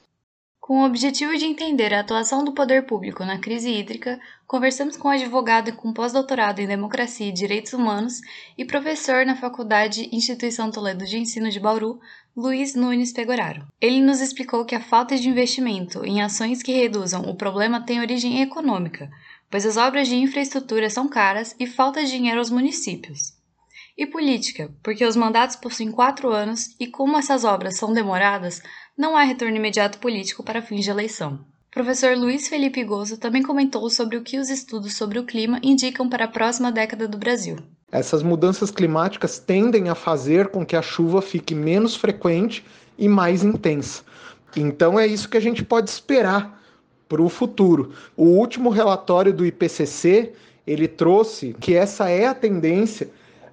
Com 0.70 0.83
o 0.83 0.87
objetivo 0.87 1.37
de 1.37 1.46
entender 1.46 1.92
a 1.92 1.98
atuação 1.98 2.44
do 2.44 2.52
poder 2.52 2.87
público 2.87 3.24
na 3.24 3.40
crise 3.40 3.68
hídrica, 3.68 4.20
conversamos 4.46 4.96
com 4.96 5.09
um 5.09 5.11
advogado 5.11 5.72
com 5.72 5.92
pós-doutorado 5.92 6.61
em 6.61 6.66
Democracia 6.68 7.26
e 7.26 7.33
Direitos 7.33 7.72
Humanos 7.72 8.20
e 8.56 8.64
professor 8.64 9.26
na 9.26 9.35
Faculdade 9.35 10.09
Instituição 10.12 10.70
Toledo 10.70 11.04
de 11.04 11.18
Ensino 11.18 11.50
de 11.50 11.59
Bauru, 11.59 11.98
Luiz 12.37 12.76
Nunes 12.76 13.12
Pegoraro. 13.12 13.66
Ele 13.80 14.00
nos 14.00 14.20
explicou 14.20 14.64
que 14.64 14.76
a 14.76 14.80
falta 14.80 15.16
de 15.16 15.28
investimento 15.28 16.06
em 16.06 16.22
ações 16.22 16.62
que 16.62 16.70
reduzam 16.70 17.22
o 17.22 17.35
problema 17.35 17.85
tem 17.85 17.98
origem 17.98 18.40
econômica, 18.40 19.11
pois 19.50 19.66
as 19.66 19.76
obras 19.76 20.06
de 20.06 20.14
infraestrutura 20.14 20.88
são 20.88 21.09
caras 21.09 21.52
e 21.59 21.66
falta 21.66 22.04
dinheiro 22.04 22.38
aos 22.38 22.48
municípios. 22.48 23.39
E 24.00 24.06
política, 24.06 24.70
porque 24.82 25.04
os 25.04 25.14
mandatos 25.14 25.56
possuem 25.56 25.92
quatro 25.92 26.30
anos 26.30 26.74
e, 26.80 26.86
como 26.86 27.18
essas 27.18 27.44
obras 27.44 27.76
são 27.76 27.92
demoradas, 27.92 28.62
não 28.96 29.14
há 29.14 29.22
retorno 29.22 29.58
imediato 29.58 29.98
político 29.98 30.42
para 30.42 30.62
fins 30.62 30.84
de 30.84 30.90
eleição. 30.90 31.34
O 31.68 31.70
professor 31.70 32.16
Luiz 32.16 32.48
Felipe 32.48 32.82
Gozo 32.82 33.18
também 33.18 33.42
comentou 33.42 33.90
sobre 33.90 34.16
o 34.16 34.22
que 34.22 34.38
os 34.38 34.48
estudos 34.48 34.96
sobre 34.96 35.18
o 35.18 35.26
clima 35.26 35.60
indicam 35.62 36.08
para 36.08 36.24
a 36.24 36.28
próxima 36.28 36.72
década 36.72 37.06
do 37.06 37.18
Brasil. 37.18 37.58
Essas 37.92 38.22
mudanças 38.22 38.70
climáticas 38.70 39.38
tendem 39.38 39.90
a 39.90 39.94
fazer 39.94 40.48
com 40.48 40.64
que 40.64 40.76
a 40.76 40.80
chuva 40.80 41.20
fique 41.20 41.54
menos 41.54 41.94
frequente 41.94 42.64
e 42.96 43.06
mais 43.06 43.44
intensa. 43.44 44.02
Então 44.56 44.98
é 44.98 45.06
isso 45.06 45.28
que 45.28 45.36
a 45.36 45.42
gente 45.42 45.62
pode 45.62 45.90
esperar 45.90 46.58
para 47.06 47.20
o 47.20 47.28
futuro. 47.28 47.92
O 48.16 48.24
último 48.24 48.70
relatório 48.70 49.34
do 49.34 49.44
IPCC 49.44 50.32
ele 50.66 50.88
trouxe 50.88 51.54
que 51.60 51.74
essa 51.74 52.08
é 52.08 52.26
a 52.26 52.34
tendência 52.34 53.10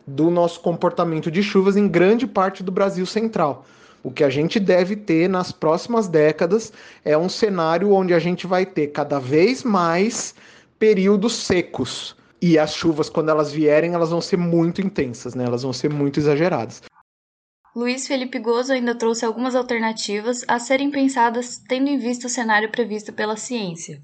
do 0.07 0.31
nosso 0.31 0.61
comportamento 0.61 1.29
de 1.29 1.43
chuvas 1.43 1.75
em 1.75 1.87
grande 1.87 2.25
parte 2.25 2.63
do 2.63 2.71
Brasil 2.71 3.05
central. 3.05 3.65
O 4.01 4.09
que 4.09 4.23
a 4.23 4.29
gente 4.29 4.57
deve 4.57 4.95
ter 4.95 5.27
nas 5.27 5.51
próximas 5.51 6.07
décadas 6.07 6.71
é 7.03 7.17
um 7.17 7.27
cenário 7.27 7.91
onde 7.91 8.13
a 8.13 8.19
gente 8.19 8.47
vai 8.47 8.65
ter 8.65 8.87
cada 8.87 9.19
vez 9.19 9.63
mais 9.63 10.33
períodos 10.79 11.33
secos. 11.33 12.15
E 12.41 12.57
as 12.57 12.73
chuvas, 12.73 13.09
quando 13.09 13.29
elas 13.29 13.51
vierem, 13.51 13.93
elas 13.93 14.11
vão 14.11 14.21
ser 14.21 14.37
muito 14.37 14.79
intensas, 14.79 15.35
né? 15.35 15.43
Elas 15.43 15.63
vão 15.63 15.73
ser 15.73 15.91
muito 15.91 16.19
exageradas. 16.19 16.81
Luiz 17.75 18.07
Felipe 18.07 18.39
Gozo 18.39 18.71
ainda 18.71 18.95
trouxe 18.95 19.25
algumas 19.25 19.55
alternativas 19.55 20.43
a 20.47 20.57
serem 20.57 20.89
pensadas 20.89 21.61
tendo 21.67 21.89
em 21.89 21.97
vista 21.97 22.27
o 22.27 22.29
cenário 22.29 22.71
previsto 22.71 23.11
pela 23.11 23.35
ciência. 23.35 24.01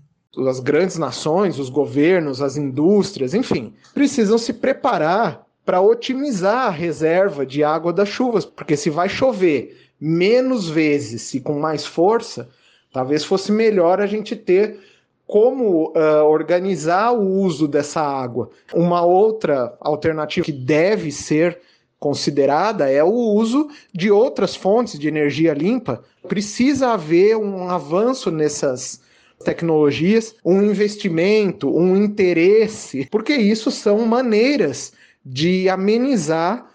As 0.47 0.59
grandes 0.59 0.97
nações, 0.97 1.59
os 1.59 1.69
governos, 1.69 2.41
as 2.41 2.57
indústrias, 2.57 3.33
enfim, 3.33 3.73
precisam 3.93 4.37
se 4.37 4.51
preparar 4.51 5.45
para 5.65 5.82
otimizar 5.82 6.67
a 6.67 6.69
reserva 6.69 7.45
de 7.45 7.63
água 7.63 7.93
das 7.93 8.10
chuvas, 8.10 8.45
porque 8.45 8.76
se 8.76 8.89
vai 8.89 9.08
chover 9.08 9.78
menos 9.99 10.69
vezes 10.69 11.34
e 11.34 11.39
com 11.39 11.60
mais 11.60 11.86
força, 11.86 12.49
talvez 12.91 13.23
fosse 13.23 13.52
melhor 13.52 14.02
a 14.02 14.06
gente 14.06 14.36
ter 14.36 14.80
como 15.26 15.93
uh, 15.95 16.26
organizar 16.26 17.12
o 17.13 17.23
uso 17.23 17.67
dessa 17.67 18.02
água. 18.02 18.49
Uma 18.73 19.04
outra 19.04 19.76
alternativa 19.80 20.45
que 20.45 20.52
deve 20.52 21.12
ser 21.12 21.60
considerada 21.97 22.89
é 22.89 23.02
o 23.02 23.13
uso 23.13 23.69
de 23.93 24.12
outras 24.12 24.56
fontes 24.56 24.99
de 24.99 25.08
energia 25.08 25.54
limpa. 25.54 26.04
Precisa 26.28 26.89
haver 26.89 27.38
um 27.38 27.69
avanço 27.69 28.30
nessas 28.30 29.02
tecnologias, 29.45 30.36
um 30.43 30.62
investimento, 30.62 31.73
um 31.73 31.95
interesse, 31.95 33.08
porque 33.10 33.34
isso 33.34 33.71
são 33.71 34.06
maneiras 34.06 34.91
de 35.25 35.69
amenizar 35.69 36.69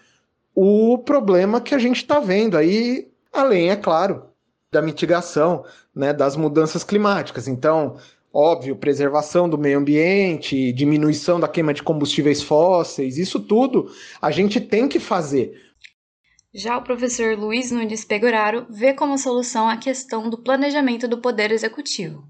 o 0.55 0.97
problema 0.97 1.61
que 1.61 1.75
a 1.75 1.79
gente 1.79 1.97
está 1.97 2.19
vendo 2.19 2.57
aí, 2.57 3.07
além, 3.31 3.69
é 3.69 3.75
claro, 3.75 4.23
da 4.71 4.81
mitigação 4.81 5.63
né, 5.95 6.13
das 6.13 6.35
mudanças 6.35 6.83
climáticas. 6.83 7.47
Então, 7.47 7.97
óbvio, 8.33 8.75
preservação 8.75 9.49
do 9.49 9.57
meio 9.57 9.79
ambiente, 9.79 10.71
diminuição 10.73 11.39
da 11.39 11.47
queima 11.47 11.73
de 11.73 11.83
combustíveis 11.83 12.41
fósseis, 12.41 13.17
isso 13.17 13.39
tudo 13.39 13.91
a 14.21 14.31
gente 14.31 14.59
tem 14.59 14.87
que 14.87 14.99
fazer. 14.99 15.69
Já 16.53 16.77
o 16.77 16.83
professor 16.83 17.37
Luiz 17.37 17.69
Nunes 17.69 18.03
Pegoraro 18.03 18.65
vê 18.69 18.93
como 18.93 19.17
solução 19.19 19.69
a 19.69 19.77
questão 19.77 20.29
do 20.29 20.37
planejamento 20.37 21.07
do 21.07 21.19
Poder 21.19 21.51
Executivo. 21.51 22.23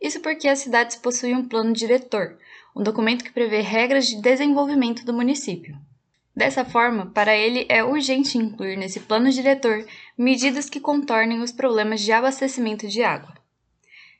Isso 0.00 0.20
porque 0.20 0.48
as 0.48 0.60
cidades 0.60 0.96
possuem 0.96 1.36
um 1.36 1.46
plano 1.46 1.72
diretor, 1.72 2.38
um 2.74 2.82
documento 2.82 3.22
que 3.22 3.32
prevê 3.32 3.60
regras 3.60 4.06
de 4.06 4.20
desenvolvimento 4.20 5.04
do 5.04 5.12
município. 5.12 5.76
Dessa 6.34 6.64
forma, 6.64 7.06
para 7.06 7.36
ele 7.36 7.66
é 7.68 7.84
urgente 7.84 8.38
incluir 8.38 8.76
nesse 8.76 9.00
plano 9.00 9.30
diretor 9.30 9.84
medidas 10.16 10.70
que 10.70 10.80
contornem 10.80 11.42
os 11.42 11.52
problemas 11.52 12.00
de 12.00 12.10
abastecimento 12.10 12.88
de 12.88 13.02
água. 13.02 13.34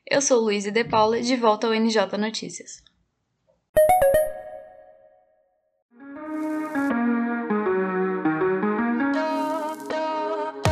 Eu 0.05 0.21
sou 0.21 0.39
Luísa 0.39 0.71
De 0.71 0.83
Paula, 0.83 1.21
de 1.21 1.35
volta 1.35 1.65
ao 1.65 1.73
NJ 1.73 2.17
Notícias. 2.19 2.83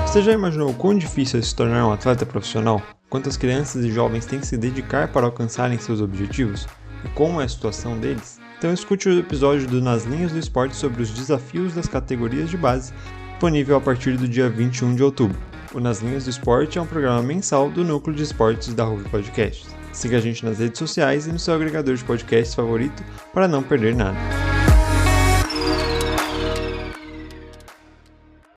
Você 0.06 0.22
já 0.22 0.34
imaginou 0.34 0.74
quão 0.74 0.96
difícil 0.96 1.40
é 1.40 1.42
se 1.42 1.56
tornar 1.56 1.88
um 1.88 1.94
atleta 1.94 2.26
profissional? 2.26 2.82
Quantas 3.10 3.38
crianças 3.38 3.86
e 3.86 3.92
jovens 3.92 4.26
têm 4.26 4.42
que 4.42 4.46
se 4.46 4.58
dedicar 4.58 5.12
para 5.12 5.26
alcançarem 5.26 5.80
seus 5.80 6.02
objetivos? 6.02 6.68
E 7.06 7.10
como 7.10 7.42
é 7.42 7.46
a 7.46 7.50
situação 7.50 8.00
deles? 8.00 8.40
Então 8.58 8.74
escute 8.74 9.10
o 9.10 9.20
episódio 9.20 9.68
do 9.68 9.82
Nas 9.82 10.04
Linhas 10.04 10.32
do 10.32 10.40
Esporte 10.40 10.76
sobre 10.76 11.02
os 11.02 11.10
desafios 11.10 11.74
das 11.74 11.88
categorias 11.88 12.50
de 12.50 12.58
base, 12.58 12.94
disponível 13.32 13.76
a 13.78 13.82
partir 13.82 14.18
do 14.18 14.28
dia 14.28 14.50
21 14.50 14.96
de 14.96 15.04
outubro. 15.04 15.38
O 15.74 15.80
Nas 15.80 16.02
Linhas 16.02 16.26
do 16.26 16.30
Esporte 16.30 16.78
é 16.78 16.82
um 16.82 16.86
programa 16.86 17.24
mensal 17.24 17.70
do 17.70 17.84
Núcleo 17.84 18.16
de 18.16 18.24
Esportes 18.24 18.74
da 18.74 18.84
Ruve 18.84 19.10
Podcasts. 19.10 19.68
Siga 19.92 20.18
a 20.18 20.22
gente 20.22 20.46
nas 20.46 20.60
redes 20.60 20.78
sociais 20.78 21.28
e 21.28 21.32
no 21.32 21.40
seu 21.40 21.54
agregador 21.54 21.96
de 21.96 22.04
podcasts 22.04 22.54
favorito 22.54 23.04
para 23.34 23.48
não 23.48 23.64
perder 23.64 23.96
nada. 23.96 24.18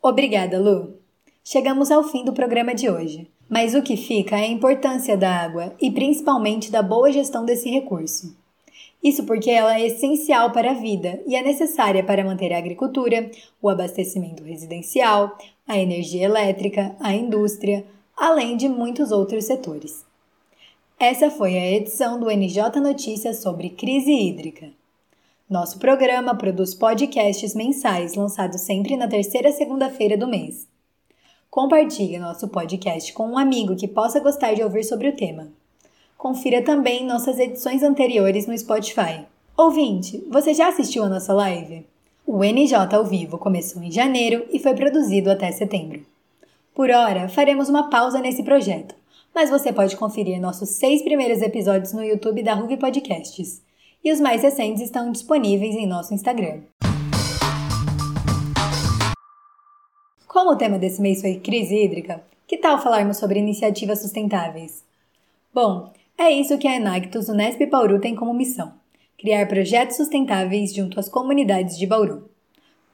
Obrigada, 0.02 0.61
Lu. 0.61 1.00
Chegamos 1.42 1.90
ao 1.90 2.04
fim 2.04 2.24
do 2.24 2.33
programa 2.33 2.74
de 2.74 2.90
hoje. 2.90 3.33
Mas 3.48 3.74
o 3.74 3.83
que 3.83 3.96
fica 3.96 4.37
é 4.37 4.44
a 4.44 4.48
importância 4.48 5.16
da 5.16 5.30
água 5.30 5.74
e 5.80 5.90
principalmente 5.90 6.70
da 6.70 6.83
boa 6.83 7.12
gestão 7.12 7.44
desse 7.44 7.68
recurso. 7.68 8.37
Isso 9.02 9.24
porque 9.24 9.50
ela 9.50 9.78
é 9.78 9.87
essencial 9.87 10.50
para 10.50 10.70
a 10.70 10.74
vida 10.74 11.22
e 11.26 11.37
é 11.37 11.42
necessária 11.42 12.02
para 12.02 12.24
manter 12.24 12.54
a 12.54 12.59
agricultura, 12.59 13.30
o 13.61 13.68
abastecimento 13.68 14.42
residencial, 14.42 15.37
a 15.68 15.78
energia 15.78 16.24
elétrica, 16.24 16.96
a 16.98 17.14
indústria, 17.14 17.85
além 18.16 18.57
de 18.57 18.66
muitos 18.66 19.11
outros 19.11 19.44
setores. 19.44 20.07
Essa 20.98 21.30
foi 21.30 21.59
a 21.59 21.70
edição 21.72 22.18
do 22.18 22.30
NJ 22.30 22.80
Notícias 22.80 23.42
sobre 23.42 23.68
crise 23.68 24.11
hídrica. 24.11 24.70
Nosso 25.50 25.78
programa 25.78 26.35
produz 26.35 26.74
podcasts 26.74 27.54
mensais 27.54 28.14
lançados 28.14 28.62
sempre 28.62 28.96
na 28.96 29.07
terceira 29.07 29.52
segunda-feira 29.52 30.16
do 30.16 30.26
mês. 30.26 30.66
Compartilhe 31.54 32.18
nosso 32.18 32.48
podcast 32.48 33.12
com 33.12 33.28
um 33.28 33.38
amigo 33.38 33.76
que 33.76 33.86
possa 33.86 34.18
gostar 34.18 34.54
de 34.54 34.62
ouvir 34.64 34.82
sobre 34.82 35.10
o 35.10 35.14
tema. 35.14 35.52
Confira 36.18 36.60
também 36.60 37.06
nossas 37.06 37.38
edições 37.38 37.80
anteriores 37.80 38.48
no 38.48 38.58
Spotify. 38.58 39.24
Ouvinte, 39.56 40.26
você 40.28 40.52
já 40.52 40.66
assistiu 40.66 41.04
a 41.04 41.08
nossa 41.08 41.32
live? 41.32 41.86
O 42.26 42.42
NJ 42.42 42.74
ao 42.92 43.04
vivo 43.04 43.38
começou 43.38 43.80
em 43.84 43.92
janeiro 43.92 44.44
e 44.50 44.58
foi 44.58 44.74
produzido 44.74 45.30
até 45.30 45.52
setembro. 45.52 46.04
Por 46.74 46.90
hora, 46.90 47.28
faremos 47.28 47.68
uma 47.68 47.88
pausa 47.88 48.18
nesse 48.18 48.42
projeto, 48.42 48.96
mas 49.32 49.48
você 49.48 49.72
pode 49.72 49.96
conferir 49.96 50.40
nossos 50.40 50.70
seis 50.70 51.02
primeiros 51.02 51.40
episódios 51.40 51.92
no 51.92 52.02
YouTube 52.02 52.42
da 52.42 52.54
Ruve 52.54 52.78
Podcasts. 52.78 53.62
E 54.02 54.10
os 54.10 54.18
mais 54.18 54.42
recentes 54.42 54.82
estão 54.82 55.12
disponíveis 55.12 55.76
em 55.76 55.86
nosso 55.86 56.14
Instagram. 56.14 56.62
Como 60.34 60.50
o 60.50 60.56
tema 60.56 60.80
desse 60.80 61.00
mês 61.00 61.20
foi 61.20 61.36
crise 61.36 61.76
hídrica, 61.76 62.20
que 62.44 62.58
tal 62.58 62.82
falarmos 62.82 63.18
sobre 63.18 63.38
iniciativas 63.38 64.00
sustentáveis? 64.00 64.82
Bom, 65.54 65.92
é 66.18 66.28
isso 66.28 66.58
que 66.58 66.66
a 66.66 66.74
Enactus 66.74 67.28
Unesp 67.28 67.64
Bauru 67.70 68.00
tem 68.00 68.16
como 68.16 68.34
missão: 68.34 68.72
criar 69.16 69.46
projetos 69.46 69.96
sustentáveis 69.96 70.74
junto 70.74 70.98
às 70.98 71.08
comunidades 71.08 71.78
de 71.78 71.86
Bauru. 71.86 72.28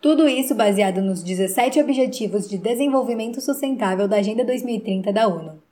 Tudo 0.03 0.29
isso 0.29 0.55
baseado 0.55 1.01
nos 1.01 1.23
17 1.23 1.81
Objetivos 1.81 2.47
de 2.47 2.59
Desenvolvimento 2.59 3.41
Sustentável 3.41 4.07
da 4.07 4.17
Agenda 4.17 4.45
2030 4.45 5.11
da 5.11 5.27
ONU. 5.27 5.63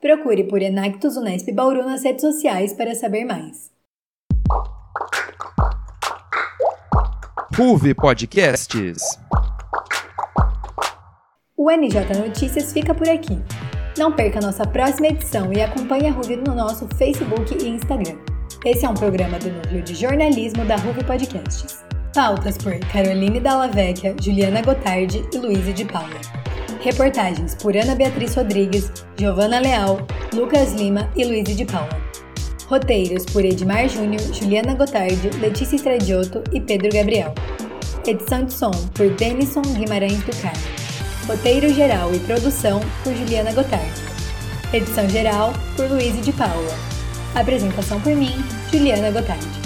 Procure 0.00 0.44
por 0.44 0.62
Enactus 0.62 1.18
Unesp 1.18 1.52
Bauru 1.52 1.84
nas 1.84 2.02
redes 2.02 2.22
sociais 2.22 2.72
para 2.72 2.94
saber 2.94 3.26
mais. 3.26 3.70
RUV 7.54 7.94
Podcasts 7.94 9.18
o 11.64 11.70
NJ 11.70 12.04
Notícias 12.18 12.74
fica 12.74 12.92
por 12.94 13.08
aqui. 13.08 13.38
Não 13.96 14.12
perca 14.12 14.38
nossa 14.38 14.66
próxima 14.66 15.06
edição 15.06 15.50
e 15.50 15.62
acompanhe 15.62 16.08
a 16.08 16.12
Ruve 16.12 16.36
no 16.36 16.54
nosso 16.54 16.86
Facebook 16.98 17.56
e 17.58 17.68
Instagram. 17.68 18.16
Esse 18.66 18.84
é 18.84 18.88
um 18.88 18.92
programa 18.92 19.38
do 19.38 19.50
Núcleo 19.50 19.82
de 19.82 19.94
Jornalismo 19.94 20.62
da 20.66 20.76
Ruve 20.76 21.02
Podcasts. 21.04 21.82
Pautas 22.14 22.58
por 22.58 22.78
Caroline 22.92 23.40
Dallavecchia, 23.40 24.14
Juliana 24.20 24.60
Gotardi 24.60 25.24
e 25.32 25.38
Luísa 25.38 25.72
de 25.72 25.86
Paula. 25.86 26.20
Reportagens 26.82 27.54
por 27.54 27.74
Ana 27.74 27.94
Beatriz 27.94 28.34
Rodrigues, 28.34 28.92
Giovana 29.16 29.58
Leal, 29.58 30.06
Lucas 30.34 30.74
Lima 30.74 31.10
e 31.16 31.24
Luísa 31.24 31.54
de 31.54 31.64
Paula. 31.64 31.98
Roteiros 32.66 33.24
por 33.24 33.42
Edmar 33.42 33.88
Júnior, 33.88 34.20
Juliana 34.34 34.74
Gotardi, 34.74 35.30
Letícia 35.40 35.76
Estradioto 35.76 36.44
e 36.52 36.60
Pedro 36.60 36.90
Gabriel. 36.92 37.34
Edição 38.06 38.44
de 38.44 38.52
som 38.52 38.70
por 38.92 39.08
Denison 39.14 39.62
Guimarães 39.62 40.22
do 40.24 40.42
Carmo. 40.42 40.83
Roteiro 41.26 41.72
geral 41.72 42.14
e 42.14 42.18
produção 42.20 42.80
por 43.02 43.14
Juliana 43.14 43.50
Gotardi. 43.50 44.02
Edição 44.74 45.08
geral 45.08 45.54
por 45.74 45.90
Luiz 45.90 46.20
de 46.22 46.30
Paula. 46.32 46.76
Apresentação 47.34 47.98
por 47.98 48.14
mim, 48.14 48.34
Juliana 48.70 49.10
Gotardi. 49.10 49.63